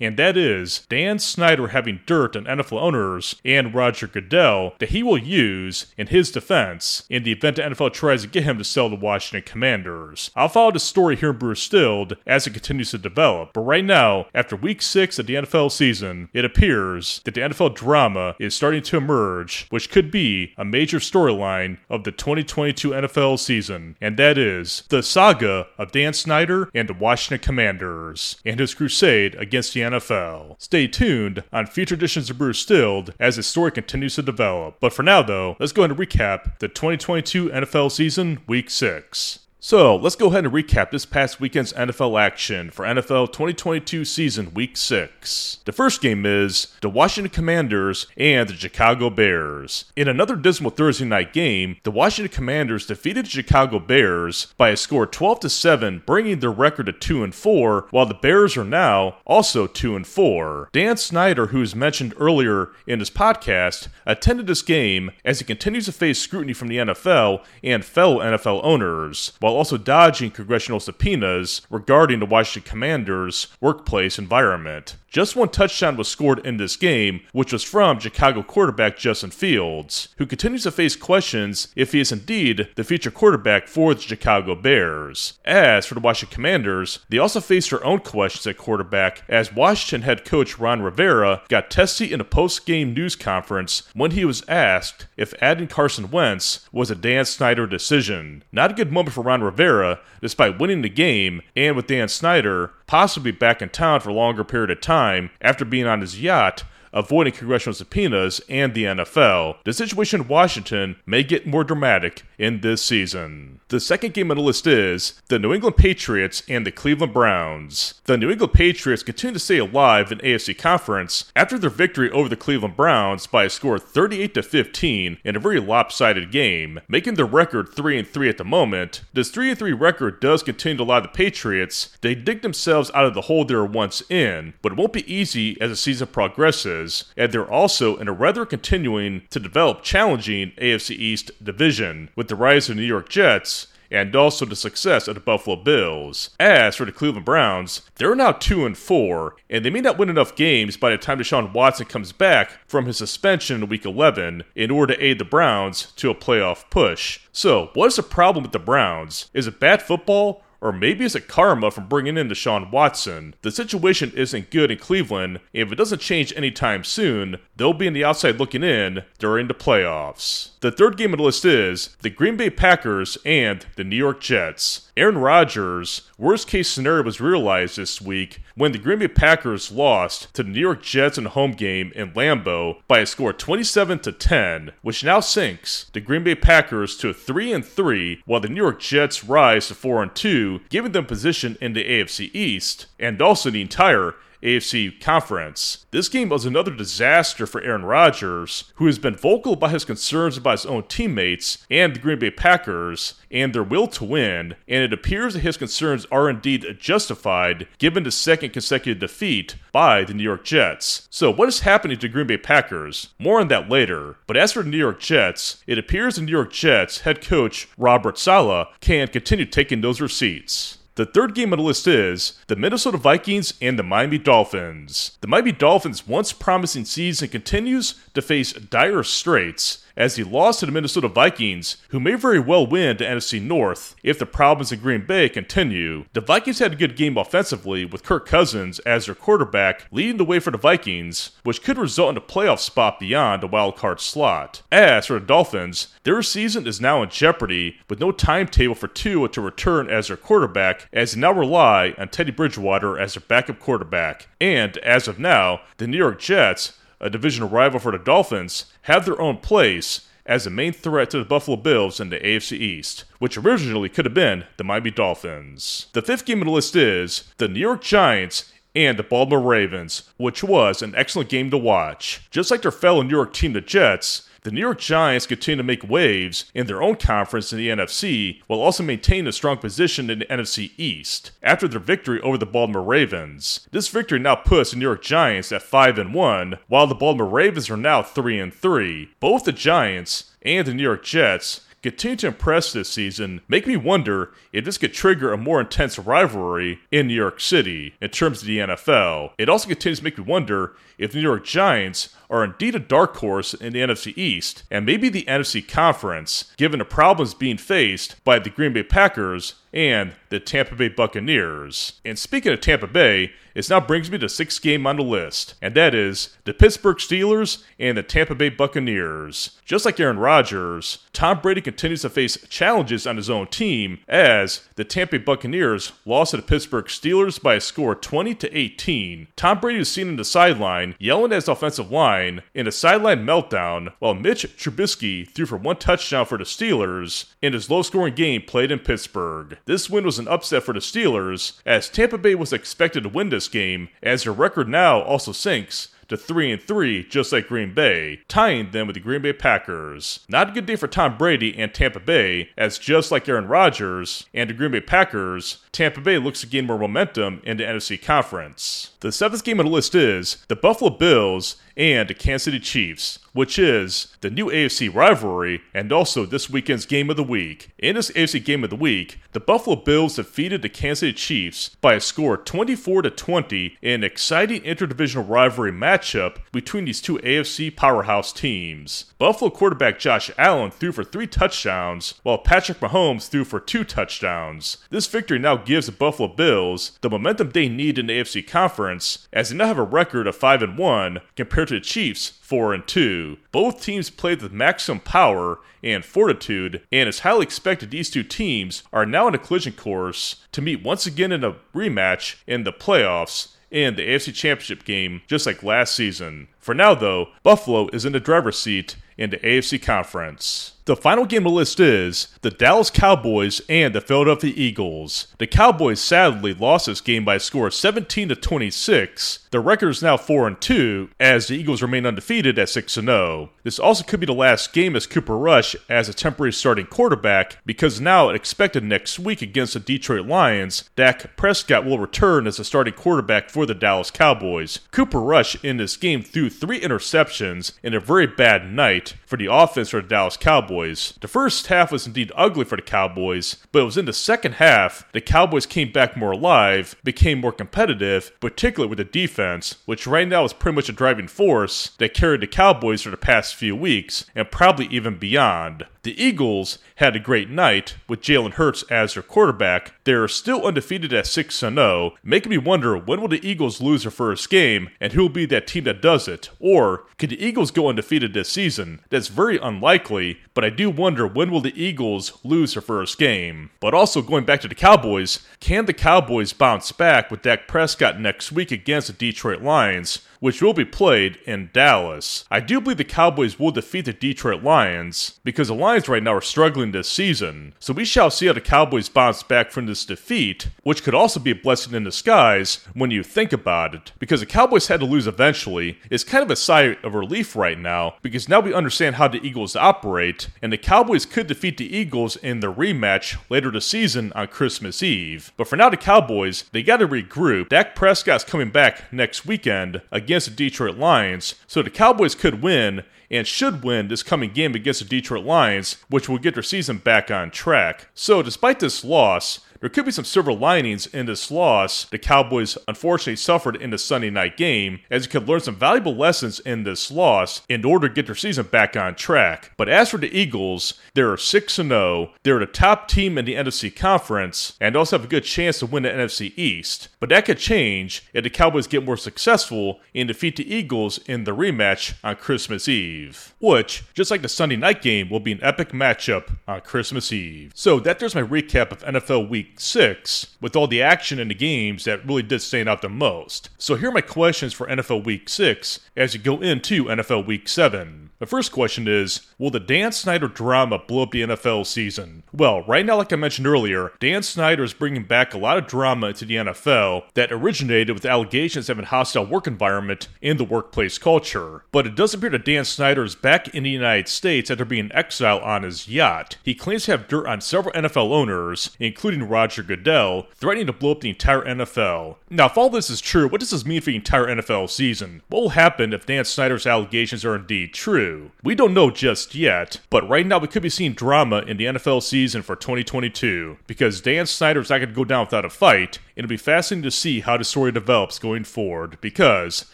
and 0.00 0.16
that 0.16 0.36
is 0.36 0.86
Dan 0.88 1.18
Snyder 1.18 1.68
having 1.68 2.00
dirt 2.06 2.36
on 2.36 2.44
NFL 2.44 2.80
owners 2.80 3.36
and 3.44 3.74
Roger 3.74 4.06
Goodell 4.06 4.74
that 4.78 4.90
he 4.90 5.02
will 5.02 5.18
use 5.18 5.86
in 5.96 6.08
his 6.08 6.30
defense 6.30 7.04
in 7.08 7.22
the 7.22 7.32
event 7.32 7.56
the 7.56 7.62
NFL 7.62 7.92
tries 7.92 8.22
to 8.22 8.28
get 8.28 8.44
him 8.44 8.58
to 8.58 8.64
sell 8.64 8.88
the 8.88 8.96
Washington 8.96 9.50
Commanders. 9.50 10.30
I'll 10.36 10.48
follow 10.48 10.72
the 10.72 10.80
story 10.80 11.16
here 11.16 11.30
in 11.30 11.38
Brew 11.38 11.54
Stilled 11.54 12.16
as 12.26 12.46
it 12.46 12.54
continues 12.54 12.90
to 12.90 12.98
develop, 12.98 13.50
but 13.52 13.62
right 13.62 13.84
now, 13.84 14.26
after 14.34 14.56
week 14.56 14.82
six 14.82 15.18
of 15.18 15.26
the 15.26 15.34
NFL 15.34 15.72
season, 15.72 16.28
it 16.32 16.44
appears 16.44 17.20
that 17.24 17.34
the 17.34 17.40
NFL 17.40 17.74
drama 17.74 18.34
is 18.38 18.54
starting 18.54 18.82
to 18.82 18.96
emerge, 18.96 19.66
which 19.70 19.90
could 19.90 20.10
be 20.10 20.54
a 20.56 20.64
major 20.64 20.98
storyline 20.98 21.78
of 21.88 22.04
the 22.04 22.12
2022 22.12 22.90
NFL 22.90 23.38
season, 23.38 23.96
and 24.00 24.16
that 24.16 24.38
is 24.38 24.84
the 24.88 25.02
saga 25.02 25.66
of 25.78 25.92
Dan 25.92 26.12
Snyder 26.12 26.70
and 26.74 26.88
the 26.88 26.94
Washington 26.94 27.44
Commanders 27.44 28.36
and 28.44 28.60
his 28.60 28.74
crusade 28.74 29.31
against 29.36 29.74
the 29.74 29.80
NFL. 29.80 30.56
Stay 30.60 30.86
tuned 30.86 31.44
on 31.52 31.66
future 31.66 31.94
editions 31.94 32.30
of 32.30 32.38
Brew 32.38 32.52
Stilled 32.52 33.14
as 33.18 33.36
the 33.36 33.42
story 33.42 33.70
continues 33.72 34.14
to 34.16 34.22
develop. 34.22 34.76
But 34.80 34.92
for 34.92 35.02
now, 35.02 35.22
though, 35.22 35.56
let's 35.58 35.72
go 35.72 35.82
ahead 35.82 35.90
and 35.90 36.00
recap 36.00 36.58
the 36.58 36.68
2022 36.68 37.50
NFL 37.50 37.92
season, 37.92 38.40
Week 38.46 38.70
6. 38.70 39.40
So 39.64 39.94
let's 39.94 40.16
go 40.16 40.26
ahead 40.26 40.44
and 40.44 40.52
recap 40.52 40.90
this 40.90 41.06
past 41.06 41.38
weekend's 41.38 41.72
NFL 41.74 42.20
action 42.20 42.72
for 42.72 42.84
NFL 42.84 43.28
2022 43.28 44.04
season 44.04 44.52
week 44.54 44.76
6. 44.76 45.60
The 45.64 45.70
first 45.70 46.00
game 46.00 46.26
is 46.26 46.66
the 46.80 46.90
Washington 46.90 47.30
Commanders 47.30 48.08
and 48.16 48.48
the 48.48 48.54
Chicago 48.54 49.08
Bears. 49.08 49.84
In 49.94 50.08
another 50.08 50.34
dismal 50.34 50.72
Thursday 50.72 51.04
night 51.04 51.32
game, 51.32 51.76
the 51.84 51.92
Washington 51.92 52.34
Commanders 52.34 52.86
defeated 52.86 53.26
the 53.26 53.30
Chicago 53.30 53.78
Bears 53.78 54.52
by 54.56 54.70
a 54.70 54.76
score 54.76 55.06
12 55.06 55.38
to 55.38 55.48
7, 55.48 56.02
bringing 56.06 56.40
their 56.40 56.50
record 56.50 56.86
to 56.86 56.92
2 56.92 57.22
and 57.22 57.32
4, 57.32 57.86
while 57.92 58.06
the 58.06 58.14
Bears 58.14 58.56
are 58.56 58.64
now 58.64 59.18
also 59.24 59.68
2 59.68 59.94
and 59.94 60.08
4. 60.08 60.70
Dan 60.72 60.96
Snyder, 60.96 61.46
who 61.46 61.60
was 61.60 61.76
mentioned 61.76 62.14
earlier 62.18 62.72
in 62.88 62.98
this 62.98 63.10
podcast, 63.10 63.86
attended 64.06 64.48
this 64.48 64.62
game 64.62 65.12
as 65.24 65.38
he 65.38 65.44
continues 65.44 65.84
to 65.84 65.92
face 65.92 66.18
scrutiny 66.18 66.52
from 66.52 66.66
the 66.66 66.78
NFL 66.78 67.44
and 67.62 67.84
fellow 67.84 68.18
NFL 68.18 68.60
owners. 68.64 69.30
While 69.38 69.51
while 69.52 69.58
also 69.58 69.76
dodging 69.76 70.30
congressional 70.30 70.80
subpoenas 70.80 71.60
regarding 71.68 72.20
the 72.20 72.26
Washington 72.26 72.70
Commanders' 72.70 73.48
workplace 73.60 74.18
environment. 74.18 74.96
Just 75.12 75.36
one 75.36 75.50
touchdown 75.50 75.98
was 75.98 76.08
scored 76.08 76.38
in 76.38 76.56
this 76.56 76.74
game, 76.74 77.20
which 77.32 77.52
was 77.52 77.62
from 77.62 78.00
Chicago 78.00 78.42
quarterback 78.42 78.96
Justin 78.96 79.30
Fields, 79.30 80.08
who 80.16 80.24
continues 80.24 80.62
to 80.62 80.70
face 80.70 80.96
questions 80.96 81.68
if 81.76 81.92
he 81.92 82.00
is 82.00 82.12
indeed 82.12 82.70
the 82.76 82.82
future 82.82 83.10
quarterback 83.10 83.68
for 83.68 83.92
the 83.92 84.00
Chicago 84.00 84.54
Bears. 84.54 85.34
As 85.44 85.84
for 85.84 85.92
the 85.92 86.00
Washington 86.00 86.34
Commanders, 86.34 87.00
they 87.10 87.18
also 87.18 87.40
faced 87.40 87.68
their 87.68 87.84
own 87.84 87.98
questions 87.98 88.46
at 88.46 88.56
quarterback 88.56 89.22
as 89.28 89.52
Washington 89.52 90.00
head 90.00 90.24
coach 90.24 90.58
Ron 90.58 90.80
Rivera 90.80 91.42
got 91.50 91.68
testy 91.70 92.10
in 92.10 92.22
a 92.22 92.24
post 92.24 92.64
game 92.64 92.94
news 92.94 93.14
conference 93.14 93.82
when 93.92 94.12
he 94.12 94.24
was 94.24 94.42
asked 94.48 95.08
if 95.18 95.34
adding 95.42 95.68
Carson 95.68 96.10
Wentz 96.10 96.66
was 96.72 96.90
a 96.90 96.94
Dan 96.94 97.26
Snyder 97.26 97.66
decision. 97.66 98.44
Not 98.50 98.70
a 98.70 98.74
good 98.74 98.90
moment 98.90 99.12
for 99.12 99.20
Ron 99.20 99.42
Rivera, 99.42 100.00
despite 100.22 100.58
winning 100.58 100.80
the 100.80 100.88
game, 100.88 101.42
and 101.54 101.76
with 101.76 101.86
Dan 101.86 102.08
Snyder 102.08 102.72
possibly 102.86 103.32
back 103.32 103.62
in 103.62 103.68
town 103.68 104.00
for 104.00 104.10
a 104.10 104.14
longer 104.14 104.44
period 104.44 104.70
of 104.70 104.80
time 104.80 105.30
after 105.40 105.64
being 105.64 105.86
on 105.86 106.00
his 106.00 106.20
yacht 106.20 106.64
avoiding 106.92 107.32
congressional 107.32 107.74
subpoenas 107.74 108.40
and 108.48 108.74
the 108.74 108.84
NFL, 108.84 109.56
the 109.64 109.72
situation 109.72 110.22
in 110.22 110.28
Washington 110.28 110.96
may 111.06 111.22
get 111.22 111.46
more 111.46 111.64
dramatic 111.64 112.24
in 112.38 112.60
this 112.60 112.82
season. 112.82 113.60
The 113.68 113.80
second 113.80 114.14
game 114.14 114.30
on 114.30 114.36
the 114.36 114.42
list 114.42 114.66
is 114.66 115.20
the 115.28 115.38
New 115.38 115.54
England 115.54 115.76
Patriots 115.76 116.42
and 116.48 116.66
the 116.66 116.72
Cleveland 116.72 117.14
Browns. 117.14 117.94
The 118.04 118.18
New 118.18 118.30
England 118.30 118.52
Patriots 118.52 119.02
continue 119.02 119.34
to 119.34 119.38
stay 119.38 119.58
alive 119.58 120.12
in 120.12 120.18
AFC 120.18 120.56
Conference 120.58 121.32
after 121.34 121.58
their 121.58 121.70
victory 121.70 122.10
over 122.10 122.28
the 122.28 122.36
Cleveland 122.36 122.76
Browns 122.76 123.26
by 123.26 123.44
a 123.44 123.50
score 123.50 123.76
of 123.76 123.84
38 123.84 124.34
to 124.34 124.42
15 124.42 125.18
in 125.24 125.36
a 125.36 125.40
very 125.40 125.60
lopsided 125.60 126.30
game, 126.30 126.80
making 126.88 127.14
their 127.14 127.24
record 127.24 127.68
3 127.74 127.98
and 127.98 128.08
3 128.08 128.28
at 128.28 128.38
the 128.38 128.44
moment. 128.44 129.02
This 129.12 129.30
3 129.30 129.50
and 129.50 129.58
3 129.58 129.72
record 129.72 130.20
does 130.20 130.42
continue 130.42 130.78
to 130.78 130.84
allow 130.84 131.00
the 131.00 131.08
Patriots 131.08 131.96
they 132.00 132.14
dig 132.14 132.42
themselves 132.42 132.90
out 132.94 133.04
of 133.04 133.14
the 133.14 133.22
hole 133.22 133.44
they 133.44 133.54
were 133.54 133.64
once 133.64 134.02
in, 134.10 134.54
but 134.60 134.72
it 134.72 134.78
won't 134.78 134.92
be 134.92 135.12
easy 135.12 135.60
as 135.60 135.70
the 135.70 135.76
season 135.76 136.08
progresses 136.08 136.81
and 137.16 137.32
they're 137.32 137.50
also 137.50 137.96
in 137.96 138.08
a 138.08 138.12
rather 138.12 138.44
continuing 138.44 139.22
to 139.30 139.40
develop 139.40 139.82
challenging 139.82 140.52
AFC 140.58 140.96
East 140.96 141.30
division, 141.42 142.10
with 142.16 142.28
the 142.28 142.36
rise 142.36 142.68
of 142.68 142.76
New 142.76 142.82
York 142.82 143.08
Jets 143.08 143.68
and 143.92 144.16
also 144.16 144.46
the 144.46 144.56
success 144.56 145.06
of 145.06 145.14
the 145.14 145.20
Buffalo 145.20 145.54
Bills. 145.54 146.30
As 146.40 146.76
for 146.76 146.86
the 146.86 146.92
Cleveland 146.92 147.26
Browns, 147.26 147.82
they're 147.96 148.14
now 148.14 148.32
2 148.32 148.64
and 148.64 148.76
4, 148.76 149.36
and 149.50 149.64
they 149.64 149.70
may 149.70 149.80
not 149.80 149.98
win 149.98 150.08
enough 150.08 150.34
games 150.34 150.76
by 150.76 150.90
the 150.90 150.98
time 150.98 151.18
Deshaun 151.18 151.52
Watson 151.52 151.86
comes 151.86 152.10
back 152.12 152.52
from 152.66 152.86
his 152.86 152.96
suspension 152.96 153.62
in 153.62 153.68
week 153.68 153.84
11 153.84 154.44
in 154.54 154.70
order 154.70 154.94
to 154.94 155.04
aid 155.04 155.18
the 155.18 155.24
Browns 155.24 155.92
to 155.96 156.10
a 156.10 156.14
playoff 156.14 156.64
push. 156.70 157.20
So, 157.32 157.70
what 157.74 157.88
is 157.88 157.96
the 157.96 158.02
problem 158.02 158.42
with 158.42 158.52
the 158.52 158.58
Browns? 158.58 159.30
Is 159.34 159.46
it 159.46 159.60
bad 159.60 159.82
football? 159.82 160.42
Or 160.62 160.70
maybe 160.72 161.04
it's 161.04 161.16
a 161.16 161.20
karma 161.20 161.72
from 161.72 161.88
bringing 161.88 162.16
in 162.16 162.28
Deshaun 162.28 162.70
Watson. 162.70 163.34
The 163.42 163.50
situation 163.50 164.12
isn't 164.14 164.50
good 164.50 164.70
in 164.70 164.78
Cleveland, 164.78 165.40
and 165.52 165.62
if 165.66 165.72
it 165.72 165.74
doesn't 165.74 166.00
change 166.00 166.32
anytime 166.36 166.84
soon, 166.84 167.38
they'll 167.56 167.72
be 167.72 167.88
in 167.88 167.94
the 167.94 168.04
outside 168.04 168.38
looking 168.38 168.62
in 168.62 169.02
during 169.18 169.48
the 169.48 169.54
playoffs. 169.54 170.51
The 170.62 170.70
third 170.70 170.96
game 170.96 171.10
on 171.10 171.18
the 171.18 171.24
list 171.24 171.44
is 171.44 171.96
the 172.02 172.08
Green 172.08 172.36
Bay 172.36 172.48
Packers 172.48 173.18
and 173.24 173.66
the 173.74 173.82
New 173.82 173.96
York 173.96 174.20
Jets. 174.20 174.92
Aaron 174.96 175.18
Rodgers' 175.18 176.02
worst 176.16 176.46
case 176.46 176.68
scenario 176.68 177.02
was 177.02 177.20
realized 177.20 177.76
this 177.76 178.00
week 178.00 178.40
when 178.54 178.70
the 178.70 178.78
Green 178.78 179.00
Bay 179.00 179.08
Packers 179.08 179.72
lost 179.72 180.32
to 180.34 180.44
the 180.44 180.50
New 180.50 180.60
York 180.60 180.80
Jets 180.80 181.18
in 181.18 181.26
a 181.26 181.30
home 181.30 181.50
game 181.50 181.90
in 181.96 182.12
Lambeau 182.12 182.76
by 182.86 183.00
a 183.00 183.06
score 183.06 183.32
27 183.32 183.98
to 183.98 184.12
10, 184.12 184.70
which 184.82 185.02
now 185.02 185.18
sinks 185.18 185.90
the 185.94 186.00
Green 186.00 186.22
Bay 186.22 186.36
Packers 186.36 186.96
to 186.98 187.12
3 187.12 187.52
and 187.52 187.64
3 187.64 188.22
while 188.24 188.40
the 188.40 188.48
New 188.48 188.62
York 188.62 188.78
Jets 188.78 189.24
rise 189.24 189.66
to 189.66 189.74
4 189.74 190.00
and 190.00 190.14
2, 190.14 190.60
giving 190.68 190.92
them 190.92 191.06
position 191.06 191.58
in 191.60 191.72
the 191.72 191.82
AFC 191.82 192.30
East 192.32 192.86
and 193.00 193.20
also 193.20 193.50
the 193.50 193.60
entire 193.60 194.14
AFC 194.42 195.00
conference. 195.00 195.86
This 195.90 196.08
game 196.08 196.28
was 196.28 196.44
another 196.44 196.74
disaster 196.74 197.46
for 197.46 197.60
Aaron 197.60 197.84
Rodgers, 197.84 198.64
who 198.76 198.86
has 198.86 198.98
been 198.98 199.16
vocal 199.16 199.54
about 199.54 199.70
his 199.70 199.84
concerns 199.84 200.36
about 200.36 200.60
his 200.60 200.66
own 200.66 200.84
teammates 200.84 201.64
and 201.70 201.94
the 201.94 202.00
Green 202.00 202.18
Bay 202.18 202.30
Packers 202.30 203.14
and 203.30 203.54
their 203.54 203.62
will 203.62 203.86
to 203.88 204.04
win, 204.04 204.54
and 204.68 204.84
it 204.84 204.92
appears 204.92 205.34
that 205.34 205.40
his 205.40 205.56
concerns 205.56 206.06
are 206.12 206.28
indeed 206.28 206.76
justified 206.78 207.66
given 207.78 208.02
the 208.02 208.10
second 208.10 208.52
consecutive 208.52 209.00
defeat 209.00 209.56
by 209.72 210.04
the 210.04 210.14
New 210.14 210.22
York 210.22 210.44
Jets. 210.44 211.08
So, 211.10 211.30
what 211.30 211.48
is 211.48 211.60
happening 211.60 211.98
to 211.98 212.08
Green 212.08 212.26
Bay 212.26 212.36
Packers? 212.36 213.08
More 213.18 213.40
on 213.40 213.48
that 213.48 213.68
later. 213.68 214.16
But 214.26 214.36
as 214.36 214.52
for 214.52 214.62
the 214.62 214.68
New 214.68 214.78
York 214.78 215.00
Jets, 215.00 215.62
it 215.66 215.78
appears 215.78 216.16
the 216.16 216.22
New 216.22 216.32
York 216.32 216.52
Jets 216.52 217.00
head 217.00 217.24
coach 217.24 217.68
Robert 217.78 218.18
Saleh 218.18 218.68
can 218.80 219.08
continue 219.08 219.46
taking 219.46 219.80
those 219.80 220.00
receipts. 220.00 220.78
The 220.94 221.06
third 221.06 221.34
game 221.34 221.52
on 221.52 221.58
the 221.58 221.64
list 221.64 221.86
is 221.86 222.38
the 222.48 222.56
Minnesota 222.56 222.98
Vikings 222.98 223.54
and 223.62 223.78
the 223.78 223.82
Miami 223.82 224.18
Dolphins. 224.18 225.16
The 225.22 225.26
Miami 225.26 225.52
Dolphins' 225.52 226.06
once 226.06 226.34
promising 226.34 226.84
season 226.84 227.28
continues 227.28 227.94
to 228.12 228.20
face 228.20 228.52
dire 228.52 229.02
straits 229.02 229.82
as 229.96 230.16
he 230.16 230.24
lost 230.24 230.60
to 230.60 230.66
the 230.66 230.72
Minnesota 230.72 231.08
Vikings, 231.08 231.76
who 231.88 232.00
may 232.00 232.14
very 232.14 232.40
well 232.40 232.66
win 232.66 232.96
the 232.96 233.04
NFC 233.04 233.40
North 233.40 233.94
if 234.02 234.18
the 234.18 234.26
problems 234.26 234.72
in 234.72 234.80
Green 234.80 235.06
Bay 235.06 235.28
continue. 235.28 236.04
The 236.12 236.20
Vikings 236.20 236.58
had 236.58 236.72
a 236.72 236.76
good 236.76 236.96
game 236.96 237.16
offensively 237.16 237.84
with 237.84 238.04
Kirk 238.04 238.26
Cousins 238.26 238.78
as 238.80 239.06
their 239.06 239.14
quarterback 239.14 239.86
leading 239.90 240.16
the 240.16 240.24
way 240.24 240.38
for 240.38 240.50
the 240.50 240.58
Vikings, 240.58 241.32
which 241.42 241.62
could 241.62 241.78
result 241.78 242.10
in 242.10 242.16
a 242.16 242.20
playoff 242.20 242.58
spot 242.58 242.98
beyond 242.98 243.42
the 243.42 243.48
wildcard 243.48 244.00
slot. 244.00 244.62
As 244.70 245.06
for 245.06 245.18
the 245.18 245.26
Dolphins, 245.26 245.88
their 246.04 246.22
season 246.22 246.66
is 246.66 246.80
now 246.80 247.02
in 247.02 247.10
jeopardy 247.10 247.78
with 247.88 248.00
no 248.00 248.12
timetable 248.12 248.74
for 248.74 248.88
Tua 248.88 249.28
to 249.30 249.40
return 249.40 249.88
as 249.88 250.08
their 250.08 250.16
quarterback 250.16 250.88
as 250.92 251.12
they 251.12 251.20
now 251.20 251.32
rely 251.32 251.94
on 251.98 252.08
Teddy 252.08 252.32
Bridgewater 252.32 252.98
as 252.98 253.14
their 253.14 253.22
backup 253.26 253.58
quarterback. 253.58 254.28
And 254.40 254.76
as 254.78 255.08
of 255.08 255.18
now, 255.18 255.60
the 255.76 255.86
New 255.86 255.98
York 255.98 256.20
Jets 256.20 256.72
a 257.02 257.10
division 257.10 257.50
rival 257.50 257.80
for 257.80 257.92
the 257.92 257.98
Dolphins, 257.98 258.66
have 258.82 259.04
their 259.04 259.20
own 259.20 259.38
place 259.38 260.08
as 260.24 260.44
the 260.44 260.50
main 260.50 260.72
threat 260.72 261.10
to 261.10 261.18
the 261.18 261.24
Buffalo 261.24 261.56
Bills 261.56 262.00
in 262.00 262.10
the 262.10 262.18
AFC 262.20 262.52
East, 262.52 263.04
which 263.18 263.36
originally 263.36 263.88
could 263.88 264.04
have 264.04 264.14
been 264.14 264.44
the 264.56 264.64
Miami 264.64 264.90
Dolphins. 264.90 265.88
The 265.92 266.02
fifth 266.02 266.24
game 266.24 266.40
on 266.40 266.46
the 266.46 266.52
list 266.52 266.76
is 266.76 267.24
the 267.38 267.48
New 267.48 267.60
York 267.60 267.82
Giants 267.82 268.50
and 268.74 268.98
the 268.98 269.02
Baltimore 269.02 269.40
Ravens, 269.40 270.04
which 270.16 270.42
was 270.42 270.80
an 270.80 270.94
excellent 270.96 271.28
game 271.28 271.50
to 271.50 271.58
watch. 271.58 272.22
Just 272.30 272.50
like 272.50 272.62
their 272.62 272.70
fellow 272.70 273.02
New 273.02 273.10
York 273.10 273.34
team, 273.34 273.52
the 273.52 273.60
Jets, 273.60 274.28
the 274.42 274.50
New 274.50 274.60
York 274.60 274.80
Giants 274.80 275.26
continue 275.26 275.58
to 275.58 275.62
make 275.62 275.88
waves 275.88 276.50
in 276.52 276.66
their 276.66 276.82
own 276.82 276.96
conference 276.96 277.52
in 277.52 277.58
the 277.58 277.68
NFC 277.68 278.40
while 278.48 278.60
also 278.60 278.82
maintaining 278.82 279.28
a 279.28 279.32
strong 279.32 279.56
position 279.56 280.10
in 280.10 280.18
the 280.20 280.26
NFC 280.26 280.72
East 280.76 281.30
after 281.42 281.68
their 281.68 281.78
victory 281.78 282.20
over 282.22 282.36
the 282.36 282.46
Baltimore 282.46 282.82
Ravens. 282.82 283.68
This 283.70 283.88
victory 283.88 284.18
now 284.18 284.34
puts 284.34 284.72
the 284.72 284.78
New 284.78 284.84
York 284.84 285.02
Giants 285.02 285.52
at 285.52 285.62
5 285.62 285.98
and 285.98 286.12
1 286.12 286.58
while 286.66 286.88
the 286.88 286.94
Baltimore 286.94 287.28
Ravens 287.28 287.70
are 287.70 287.76
now 287.76 288.02
3 288.02 288.40
and 288.40 288.52
3. 288.52 289.10
Both 289.20 289.44
the 289.44 289.52
Giants 289.52 290.32
and 290.42 290.66
the 290.66 290.74
New 290.74 290.82
York 290.82 291.04
Jets 291.04 291.60
continue 291.82 292.16
to 292.16 292.28
impress 292.28 292.72
this 292.72 292.88
season 292.88 293.40
make 293.48 293.66
me 293.66 293.76
wonder 293.76 294.32
if 294.52 294.64
this 294.64 294.78
could 294.78 294.94
trigger 294.94 295.32
a 295.32 295.36
more 295.36 295.60
intense 295.60 295.98
rivalry 295.98 296.80
in 296.90 297.08
New 297.08 297.14
York 297.14 297.40
City 297.40 297.94
in 298.00 298.08
terms 298.10 298.40
of 298.40 298.46
the 298.46 298.58
NFL. 298.58 299.32
It 299.36 299.48
also 299.48 299.68
continues 299.68 299.98
to 299.98 300.04
make 300.04 300.18
me 300.18 300.24
wonder 300.24 300.74
if 300.96 301.12
the 301.12 301.18
New 301.18 301.22
York 301.22 301.44
Giants 301.44 302.14
are 302.32 302.42
indeed 302.42 302.74
a 302.74 302.80
dark 302.80 303.16
horse 303.18 303.52
in 303.52 303.74
the 303.74 303.80
NFC 303.80 304.16
East 304.16 304.64
and 304.70 304.86
maybe 304.86 305.08
the 305.08 305.24
NFC 305.24 305.66
Conference, 305.66 306.52
given 306.56 306.78
the 306.78 306.84
problems 306.84 307.34
being 307.34 307.58
faced 307.58 308.16
by 308.24 308.38
the 308.38 308.50
Green 308.50 308.72
Bay 308.72 308.82
Packers 308.82 309.54
and 309.72 310.14
the 310.28 310.40
Tampa 310.40 310.74
Bay 310.74 310.88
Buccaneers. 310.88 312.00
And 312.04 312.18
speaking 312.18 312.52
of 312.52 312.60
Tampa 312.60 312.86
Bay, 312.86 313.32
it 313.54 313.68
now 313.68 313.80
brings 313.80 314.10
me 314.10 314.16
to 314.18 314.28
sixth 314.28 314.62
game 314.62 314.86
on 314.86 314.96
the 314.96 315.02
list, 315.02 315.54
and 315.60 315.74
that 315.74 315.94
is 315.94 316.36
the 316.44 316.54
Pittsburgh 316.54 316.96
Steelers 316.96 317.62
and 317.78 317.98
the 317.98 318.02
Tampa 318.02 318.34
Bay 318.34 318.48
Buccaneers. 318.48 319.58
Just 319.64 319.84
like 319.84 320.00
Aaron 320.00 320.18
Rodgers, 320.18 320.98
Tom 321.12 321.40
Brady 321.40 321.60
continues 321.60 322.02
to 322.02 322.10
face 322.10 322.38
challenges 322.48 323.06
on 323.06 323.16
his 323.16 323.28
own 323.28 323.46
team 323.48 324.00
as 324.08 324.66
the 324.76 324.84
Tampa 324.84 325.18
Bay 325.18 325.24
Buccaneers 325.24 325.92
lost 326.06 326.30
to 326.30 326.38
the 326.38 326.42
Pittsburgh 326.42 326.86
Steelers 326.86 327.40
by 327.42 327.56
a 327.56 327.60
score 327.60 327.94
20 327.94 328.34
to 328.36 328.56
18. 328.56 329.28
Tom 329.36 329.60
Brady 329.60 329.80
was 329.80 329.90
seen 329.90 330.08
on 330.08 330.16
the 330.16 330.24
sideline 330.24 330.94
yelling 330.98 331.32
at 331.32 331.36
his 331.36 331.48
offensive 331.48 331.90
line 331.90 332.21
in 332.54 332.66
a 332.66 332.72
sideline 332.72 333.24
meltdown 333.24 333.92
while 333.98 334.14
Mitch 334.14 334.44
Trubisky 334.56 335.28
threw 335.28 335.46
for 335.46 335.56
one 335.56 335.76
touchdown 335.76 336.26
for 336.26 336.38
the 336.38 336.44
Steelers 336.44 337.26
in 337.40 337.52
his 337.52 337.70
low-scoring 337.70 338.14
game 338.14 338.42
played 338.42 338.70
in 338.70 338.78
Pittsburgh. 338.78 339.58
This 339.64 339.88
win 339.88 340.04
was 340.04 340.18
an 340.18 340.28
upset 340.28 340.62
for 340.62 340.72
the 340.72 340.80
Steelers, 340.80 341.60
as 341.66 341.88
Tampa 341.88 342.18
Bay 342.18 342.34
was 342.34 342.52
expected 342.52 343.02
to 343.04 343.08
win 343.08 343.28
this 343.28 343.48
game, 343.48 343.88
as 344.02 344.24
their 344.24 344.32
record 344.32 344.68
now 344.68 345.00
also 345.00 345.32
sinks 345.32 345.88
to 346.08 346.16
3 346.16 346.52
and 346.52 346.62
3 346.62 347.04
just 347.04 347.32
like 347.32 347.48
Green 347.48 347.74
Bay, 347.74 348.20
tying 348.28 348.70
them 348.70 348.86
with 348.86 348.94
the 348.94 349.00
Green 349.00 349.22
Bay 349.22 349.32
Packers. 349.32 350.20
Not 350.28 350.50
a 350.50 350.52
good 350.52 350.66
day 350.66 350.76
for 350.76 350.88
Tom 350.88 351.16
Brady 351.16 351.56
and 351.58 351.72
Tampa 351.72 352.00
Bay, 352.00 352.50
as 352.56 352.78
just 352.78 353.10
like 353.10 353.28
Aaron 353.28 353.48
Rodgers 353.48 354.26
and 354.34 354.50
the 354.50 354.54
Green 354.54 354.72
Bay 354.72 354.80
Packers, 354.80 355.58
Tampa 355.72 356.00
Bay 356.00 356.18
looks 356.18 356.40
to 356.42 356.46
gain 356.46 356.66
more 356.66 356.78
momentum 356.78 357.40
in 357.44 357.56
the 357.56 357.64
NFC 357.64 358.00
Conference. 358.00 358.90
The 359.00 359.10
seventh 359.10 359.42
game 359.42 359.58
on 359.58 359.66
the 359.66 359.72
list 359.72 359.94
is 359.94 360.44
the 360.48 360.56
Buffalo 360.56 360.90
Bills 360.90 361.56
and 361.76 362.08
the 362.08 362.14
Kansas 362.14 362.44
City 362.44 362.60
Chiefs, 362.60 363.18
which 363.32 363.58
is 363.58 364.14
the 364.20 364.30
new 364.30 364.46
AFC 364.46 364.94
rivalry 364.94 365.62
and 365.72 365.90
also 365.92 366.26
this 366.26 366.50
weekend's 366.50 366.86
game 366.86 367.08
of 367.10 367.16
the 367.16 367.22
week. 367.22 367.70
In 367.78 367.94
this 367.94 368.10
AFC 368.10 368.44
game 368.44 368.62
of 368.64 368.70
the 368.70 368.76
week, 368.76 369.18
the 369.32 369.40
Buffalo 369.40 369.76
Bills 369.76 370.16
defeated 370.16 370.62
the 370.62 370.68
Kansas 370.68 371.00
City 371.00 371.12
Chiefs 371.14 371.70
by 371.80 371.94
a 371.94 372.00
score 372.00 372.36
24 372.36 373.02
to 373.02 373.10
20 373.10 373.78
in 373.80 373.92
an 373.92 374.04
exciting 374.04 374.60
interdivisional 374.62 375.28
rivalry 375.28 375.72
matchup 375.92 376.38
between 376.52 376.84
these 376.84 377.00
two 377.00 377.18
AFC 377.18 377.74
powerhouse 377.74 378.32
teams. 378.32 379.06
Buffalo 379.18 379.50
quarterback 379.50 379.98
Josh 379.98 380.30
Allen 380.38 380.70
threw 380.70 380.92
for 380.92 381.04
3 381.04 381.26
touchdowns 381.26 382.14
while 382.22 382.38
Patrick 382.38 382.80
Mahomes 382.80 383.28
threw 383.28 383.44
for 383.44 383.60
2 383.60 383.84
touchdowns. 383.84 384.78
This 384.90 385.06
victory 385.06 385.38
now 385.38 385.56
gives 385.56 385.86
the 385.86 385.92
Buffalo 385.92 386.28
Bills 386.28 386.98
the 387.02 387.10
momentum 387.10 387.50
they 387.50 387.68
need 387.68 387.98
in 387.98 388.06
the 388.06 388.14
AFC 388.14 388.46
conference 388.46 389.28
as 389.32 389.50
they 389.50 389.56
now 389.56 389.66
have 389.66 389.78
a 389.78 389.82
record 389.82 390.26
of 390.26 390.36
5 390.36 390.62
and 390.62 390.78
1 390.78 391.20
compared 391.36 391.68
to 391.68 391.74
the 391.74 391.80
Chiefs 391.80 392.28
4 392.40 392.74
and 392.74 392.86
2. 392.86 393.36
Both 393.50 393.82
teams 393.82 394.10
played 394.10 394.42
with 394.42 394.52
maximum 394.52 395.00
power 395.00 395.60
and 395.84 396.04
fortitude, 396.04 396.82
and 396.92 397.08
it's 397.08 397.20
highly 397.20 397.42
expected 397.42 397.90
these 397.90 398.08
two 398.08 398.22
teams 398.22 398.82
are 398.92 399.04
now 399.04 399.26
in 399.28 399.34
a 399.34 399.38
collision 399.38 399.72
course 399.72 400.36
to 400.52 400.62
meet 400.62 400.82
once 400.82 401.06
again 401.06 401.32
in 401.32 401.42
a 401.44 401.56
rematch 401.74 402.36
in 402.46 402.64
the 402.64 402.72
playoffs 402.72 403.48
in 403.72 403.96
the 403.96 404.06
AFC 404.06 404.34
Championship 404.34 404.84
game, 404.84 405.22
just 405.26 405.46
like 405.46 405.62
last 405.62 405.94
season. 405.94 406.48
For 406.58 406.74
now, 406.74 406.94
though, 406.94 407.28
Buffalo 407.42 407.88
is 407.88 408.04
in 408.04 408.12
the 408.12 408.20
driver's 408.20 408.58
seat 408.58 408.96
in 409.16 409.30
the 409.30 409.38
AFC 409.38 409.82
Conference. 409.82 410.71
The 410.84 410.96
final 410.96 411.26
game 411.26 411.46
on 411.46 411.52
the 411.52 411.56
list 411.56 411.78
is 411.78 412.26
the 412.40 412.50
Dallas 412.50 412.90
Cowboys 412.90 413.60
and 413.68 413.94
the 413.94 414.00
Philadelphia 414.00 414.52
Eagles. 414.56 415.28
The 415.38 415.46
Cowboys 415.46 416.00
sadly 416.00 416.54
lost 416.54 416.86
this 416.86 417.00
game 417.00 417.24
by 417.24 417.36
a 417.36 417.40
score 417.40 417.68
of 417.68 417.74
17 417.74 418.30
to 418.30 418.34
26. 418.34 419.46
The 419.52 419.60
record 419.60 419.90
is 419.90 420.02
now 420.02 420.16
4 420.16 420.48
and 420.48 420.60
2 420.60 421.10
as 421.20 421.46
the 421.46 421.54
Eagles 421.54 421.82
remain 421.82 422.04
undefeated 422.04 422.58
at 422.58 422.68
6 422.68 422.96
and 422.96 423.06
0. 423.06 423.50
This 423.62 423.78
also 423.78 424.02
could 424.02 424.18
be 424.18 424.26
the 424.26 424.32
last 424.32 424.72
game 424.72 424.96
as 424.96 425.06
Cooper 425.06 425.38
Rush 425.38 425.76
as 425.88 426.08
a 426.08 426.14
temporary 426.14 426.52
starting 426.52 426.86
quarterback 426.86 427.58
because 427.64 428.00
now 428.00 428.30
expected 428.30 428.82
next 428.82 429.20
week 429.20 429.40
against 429.40 429.74
the 429.74 429.80
Detroit 429.80 430.26
Lions, 430.26 430.90
Dak 430.96 431.36
Prescott 431.36 431.84
will 431.84 432.00
return 432.00 432.48
as 432.48 432.58
a 432.58 432.64
starting 432.64 432.94
quarterback 432.94 433.50
for 433.50 433.66
the 433.66 433.74
Dallas 433.74 434.10
Cowboys. 434.10 434.80
Cooper 434.90 435.20
Rush 435.20 435.62
in 435.62 435.76
this 435.76 435.96
game 435.96 436.22
threw 436.22 436.50
3 436.50 436.80
interceptions 436.80 437.78
in 437.84 437.94
a 437.94 438.00
very 438.00 438.26
bad 438.26 438.72
night 438.72 439.14
for 439.24 439.36
the 439.36 439.46
offense 439.46 439.90
for 439.90 440.02
the 440.02 440.08
Dallas 440.08 440.36
Cowboys 440.36 440.71
Cowboys. 440.72 441.12
The 441.20 441.28
first 441.28 441.66
half 441.66 441.92
was 441.92 442.06
indeed 442.06 442.32
ugly 442.34 442.64
for 442.64 442.76
the 442.76 442.82
Cowboys, 442.82 443.58
but 443.72 443.80
it 443.80 443.84
was 443.84 443.98
in 443.98 444.06
the 444.06 444.12
second 444.14 444.54
half 444.54 445.04
the 445.12 445.20
Cowboys 445.20 445.66
came 445.66 445.92
back 445.92 446.16
more 446.16 446.32
alive, 446.32 446.96
became 447.04 447.42
more 447.42 447.52
competitive, 447.52 448.32
particularly 448.40 448.88
with 448.88 448.96
the 448.96 449.04
defense, 449.04 449.76
which 449.84 450.06
right 450.06 450.26
now 450.26 450.44
is 450.44 450.54
pretty 450.54 450.76
much 450.76 450.88
a 450.88 450.92
driving 450.92 451.28
force 451.28 451.90
that 451.98 452.14
carried 452.14 452.40
the 452.40 452.46
Cowboys 452.46 453.02
for 453.02 453.10
the 453.10 453.18
past 453.18 453.54
few 453.54 453.76
weeks 453.76 454.24
and 454.34 454.50
probably 454.50 454.86
even 454.86 455.18
beyond. 455.18 455.84
The 456.02 456.20
Eagles 456.20 456.78
had 456.96 457.14
a 457.14 457.20
great 457.20 457.48
night 457.48 457.94
with 458.08 458.22
Jalen 458.22 458.54
Hurts 458.54 458.82
as 458.90 459.14
their 459.14 459.22
quarterback. 459.22 459.94
They're 460.02 460.26
still 460.26 460.66
undefeated 460.66 461.12
at 461.12 461.28
6 461.28 461.54
0, 461.56 462.14
making 462.24 462.50
me 462.50 462.58
wonder 462.58 462.98
when 462.98 463.20
will 463.20 463.28
the 463.28 463.46
Eagles 463.46 463.80
lose 463.80 464.02
their 464.02 464.10
first 464.10 464.50
game 464.50 464.90
and 465.00 465.12
who 465.12 465.22
will 465.22 465.28
be 465.28 465.46
that 465.46 465.68
team 465.68 465.84
that 465.84 466.02
does 466.02 466.26
it? 466.26 466.50
Or 466.58 467.04
could 467.18 467.30
the 467.30 467.44
Eagles 467.44 467.70
go 467.70 467.88
undefeated 467.88 468.34
this 468.34 468.48
season? 468.48 469.00
That's 469.10 469.28
very 469.28 469.58
unlikely, 469.58 470.40
but 470.54 470.61
I 470.64 470.70
do 470.70 470.90
wonder 470.90 471.26
when 471.26 471.50
will 471.50 471.60
the 471.60 471.82
Eagles 471.82 472.38
lose 472.44 472.74
their 472.74 472.82
first 472.82 473.18
game. 473.18 473.70
But 473.80 473.94
also 473.94 474.22
going 474.22 474.44
back 474.44 474.60
to 474.62 474.68
the 474.68 474.74
Cowboys, 474.74 475.40
can 475.60 475.86
the 475.86 475.92
Cowboys 475.92 476.52
bounce 476.52 476.92
back 476.92 477.30
with 477.30 477.42
Dak 477.42 477.68
Prescott 477.68 478.20
next 478.20 478.52
week 478.52 478.70
against 478.70 479.08
the 479.08 479.12
Detroit 479.12 479.62
Lions? 479.62 480.20
Which 480.42 480.60
will 480.60 480.74
be 480.74 480.84
played 480.84 481.38
in 481.46 481.70
Dallas. 481.72 482.44
I 482.50 482.58
do 482.58 482.80
believe 482.80 482.96
the 482.96 483.04
Cowboys 483.04 483.60
will 483.60 483.70
defeat 483.70 484.06
the 484.06 484.12
Detroit 484.12 484.64
Lions 484.64 485.38
because 485.44 485.68
the 485.68 485.74
Lions 485.74 486.08
right 486.08 486.20
now 486.20 486.34
are 486.34 486.40
struggling 486.40 486.90
this 486.90 487.08
season. 487.08 487.74
So 487.78 487.92
we 487.92 488.04
shall 488.04 488.28
see 488.28 488.48
how 488.48 488.52
the 488.52 488.60
Cowboys 488.60 489.08
bounce 489.08 489.44
back 489.44 489.70
from 489.70 489.86
this 489.86 490.04
defeat, 490.04 490.66
which 490.82 491.04
could 491.04 491.14
also 491.14 491.38
be 491.38 491.52
a 491.52 491.54
blessing 491.54 491.94
in 491.94 492.02
disguise 492.02 492.84
when 492.92 493.12
you 493.12 493.22
think 493.22 493.52
about 493.52 493.94
it. 493.94 494.10
Because 494.18 494.40
the 494.40 494.46
Cowboys 494.46 494.88
had 494.88 494.98
to 494.98 495.06
lose 495.06 495.28
eventually 495.28 496.00
is 496.10 496.24
kind 496.24 496.42
of 496.42 496.50
a 496.50 496.56
sigh 496.56 496.96
of 497.04 497.14
relief 497.14 497.54
right 497.54 497.78
now 497.78 498.16
because 498.20 498.48
now 498.48 498.58
we 498.58 498.74
understand 498.74 499.14
how 499.14 499.28
the 499.28 499.46
Eagles 499.46 499.76
operate, 499.76 500.48
and 500.60 500.72
the 500.72 500.76
Cowboys 500.76 501.24
could 501.24 501.46
defeat 501.46 501.76
the 501.76 501.96
Eagles 501.96 502.34
in 502.34 502.58
the 502.58 502.72
rematch 502.72 503.38
later 503.48 503.70
this 503.70 503.86
season 503.86 504.32
on 504.32 504.48
Christmas 504.48 505.04
Eve. 505.04 505.52
But 505.56 505.68
for 505.68 505.76
now, 505.76 505.88
the 505.88 505.96
Cowboys, 505.96 506.64
they 506.72 506.82
got 506.82 506.96
to 506.96 507.06
regroup. 507.06 507.68
Dak 507.68 507.94
Prescott's 507.94 508.42
coming 508.42 508.70
back 508.70 509.12
next 509.12 509.46
weekend 509.46 510.02
again 510.10 510.31
against 510.32 510.48
the 510.48 510.56
Detroit 510.56 510.96
Lions, 510.96 511.56
so 511.66 511.82
the 511.82 511.90
Cowboys 511.90 512.34
could 512.34 512.62
win 512.62 513.02
and 513.30 513.46
should 513.46 513.84
win 513.84 514.08
this 514.08 514.22
coming 514.22 514.50
game 514.50 514.74
against 514.74 515.00
the 515.00 515.06
Detroit 515.06 515.44
Lions, 515.44 515.98
which 516.08 516.26
will 516.26 516.38
get 516.38 516.54
their 516.54 516.62
season 516.62 516.96
back 516.96 517.30
on 517.30 517.50
track. 517.50 518.08
So, 518.14 518.42
despite 518.42 518.80
this 518.80 519.04
loss, 519.04 519.60
there 519.82 519.90
could 519.90 520.06
be 520.06 520.12
some 520.12 520.24
silver 520.24 520.52
linings 520.52 521.06
in 521.08 521.26
this 521.26 521.50
loss 521.50 522.04
the 522.06 522.18
Cowboys 522.18 522.78
unfortunately 522.86 523.34
suffered 523.34 523.74
in 523.74 523.90
the 523.90 523.98
Sunday 523.98 524.30
night 524.30 524.56
game, 524.56 525.00
as 525.10 525.24
you 525.24 525.30
could 525.30 525.48
learn 525.48 525.58
some 525.58 525.74
valuable 525.74 526.14
lessons 526.14 526.60
in 526.60 526.84
this 526.84 527.10
loss 527.10 527.62
in 527.68 527.84
order 527.84 528.08
to 528.08 528.14
get 528.14 528.26
their 528.26 528.36
season 528.36 528.64
back 528.66 528.96
on 528.96 529.16
track. 529.16 529.72
But 529.76 529.88
as 529.88 530.10
for 530.10 530.18
the 530.18 530.32
Eagles, 530.32 530.94
they're 531.14 531.36
6 531.36 531.74
0, 531.74 532.30
they're 532.44 532.60
the 532.60 532.66
top 532.66 533.08
team 533.08 533.36
in 533.36 533.44
the 533.44 533.56
NFC 533.56 533.94
Conference, 533.94 534.76
and 534.80 534.94
also 534.94 535.18
have 535.18 535.24
a 535.24 535.28
good 535.28 535.42
chance 535.42 535.80
to 535.80 535.86
win 535.86 536.04
the 536.04 536.10
NFC 536.10 536.52
East. 536.56 537.08
But 537.18 537.30
that 537.30 537.44
could 537.44 537.58
change 537.58 538.24
if 538.32 538.44
the 538.44 538.50
Cowboys 538.50 538.86
get 538.86 539.04
more 539.04 539.16
successful 539.16 540.00
and 540.14 540.28
defeat 540.28 540.56
the 540.56 540.74
Eagles 540.74 541.18
in 541.26 541.42
the 541.42 541.56
rematch 541.56 542.14
on 542.22 542.36
Christmas 542.36 542.88
Eve, 542.88 543.52
which, 543.58 544.04
just 544.14 544.30
like 544.30 544.42
the 544.42 544.48
Sunday 544.48 544.76
night 544.76 545.02
game, 545.02 545.28
will 545.28 545.40
be 545.40 545.52
an 545.52 545.62
epic 545.62 545.90
matchup 545.90 546.56
on 546.68 546.80
Christmas 546.82 547.32
Eve. 547.32 547.72
So 547.74 547.98
that 548.00 548.20
there's 548.20 548.36
my 548.36 548.42
recap 548.42 548.92
of 548.92 549.02
NFL 549.04 549.48
Week 549.48 549.71
6 549.80 550.56
with 550.60 550.76
all 550.76 550.86
the 550.86 551.02
action 551.02 551.38
in 551.38 551.48
the 551.48 551.54
games 551.54 552.04
that 552.04 552.26
really 552.26 552.42
did 552.42 552.60
stand 552.60 552.88
out 552.88 553.02
the 553.02 553.08
most. 553.08 553.70
So 553.78 553.94
here 553.96 554.08
are 554.08 554.12
my 554.12 554.20
questions 554.20 554.72
for 554.72 554.86
NFL 554.86 555.24
Week 555.24 555.48
6 555.48 556.00
as 556.16 556.34
you 556.34 556.40
go 556.40 556.60
into 556.60 557.04
NFL 557.04 557.46
Week 557.46 557.68
7. 557.68 558.21
The 558.42 558.46
first 558.46 558.72
question 558.72 559.06
is 559.06 559.42
Will 559.56 559.70
the 559.70 559.78
Dan 559.78 560.10
Snyder 560.10 560.48
drama 560.48 560.98
blow 560.98 561.22
up 561.22 561.30
the 561.30 561.42
NFL 561.42 561.86
season? 561.86 562.42
Well, 562.52 562.82
right 562.82 563.06
now, 563.06 563.16
like 563.18 563.32
I 563.32 563.36
mentioned 563.36 563.68
earlier, 563.68 564.10
Dan 564.18 564.42
Snyder 564.42 564.82
is 564.82 564.92
bringing 564.92 565.22
back 565.22 565.54
a 565.54 565.58
lot 565.58 565.78
of 565.78 565.86
drama 565.86 566.26
into 566.26 566.44
the 566.44 566.56
NFL 566.56 567.32
that 567.34 567.52
originated 567.52 568.12
with 568.12 568.26
allegations 568.26 568.90
of 568.90 568.98
a 568.98 569.04
hostile 569.04 569.46
work 569.46 569.68
environment 569.68 570.26
in 570.40 570.56
the 570.56 570.64
workplace 570.64 571.18
culture. 571.18 571.84
But 571.92 572.04
it 572.04 572.16
does 572.16 572.34
appear 572.34 572.50
that 572.50 572.64
Dan 572.64 572.84
Snyder 572.84 573.22
is 573.22 573.36
back 573.36 573.68
in 573.68 573.84
the 573.84 573.90
United 573.90 574.26
States 574.26 574.72
after 574.72 574.84
being 574.84 575.12
exiled 575.14 575.62
on 575.62 575.84
his 575.84 576.08
yacht. 576.08 576.56
He 576.64 576.74
claims 576.74 577.04
to 577.04 577.12
have 577.12 577.28
dirt 577.28 577.46
on 577.46 577.60
several 577.60 577.94
NFL 577.94 578.32
owners, 578.32 578.90
including 578.98 579.48
Roger 579.48 579.84
Goodell, 579.84 580.48
threatening 580.56 580.88
to 580.88 580.92
blow 580.92 581.12
up 581.12 581.20
the 581.20 581.28
entire 581.28 581.62
NFL. 581.62 582.38
Now, 582.50 582.66
if 582.66 582.76
all 582.76 582.90
this 582.90 583.08
is 583.08 583.20
true, 583.20 583.46
what 583.46 583.60
does 583.60 583.70
this 583.70 583.86
mean 583.86 584.00
for 584.00 584.10
the 584.10 584.16
entire 584.16 584.48
NFL 584.48 584.90
season? 584.90 585.42
What 585.46 585.62
will 585.62 585.68
happen 585.68 586.12
if 586.12 586.26
Dan 586.26 586.44
Snyder's 586.44 586.88
allegations 586.88 587.44
are 587.44 587.54
indeed 587.54 587.94
true? 587.94 588.31
We 588.62 588.74
don't 588.74 588.94
know 588.94 589.10
just 589.10 589.54
yet, 589.54 590.00
but 590.10 590.28
right 590.28 590.46
now 590.46 590.58
we 590.58 590.68
could 590.68 590.82
be 590.82 590.88
seeing 590.88 591.12
drama 591.12 591.58
in 591.66 591.76
the 591.76 591.86
NFL 591.86 592.22
season 592.22 592.62
for 592.62 592.76
2022 592.76 593.78
because 593.86 594.20
Dan 594.20 594.46
Snyder's 594.46 594.90
not 594.90 594.98
going 594.98 595.08
to 595.08 595.14
go 595.14 595.24
down 595.24 595.46
without 595.46 595.64
a 595.64 595.70
fight. 595.70 596.18
And 596.36 596.44
it'll 596.44 596.48
be 596.48 596.56
fascinating 596.56 597.02
to 597.02 597.10
see 597.10 597.40
how 597.40 597.56
the 597.56 597.64
story 597.64 597.92
develops 597.92 598.38
going 598.38 598.64
forward 598.64 599.18
because 599.20 599.92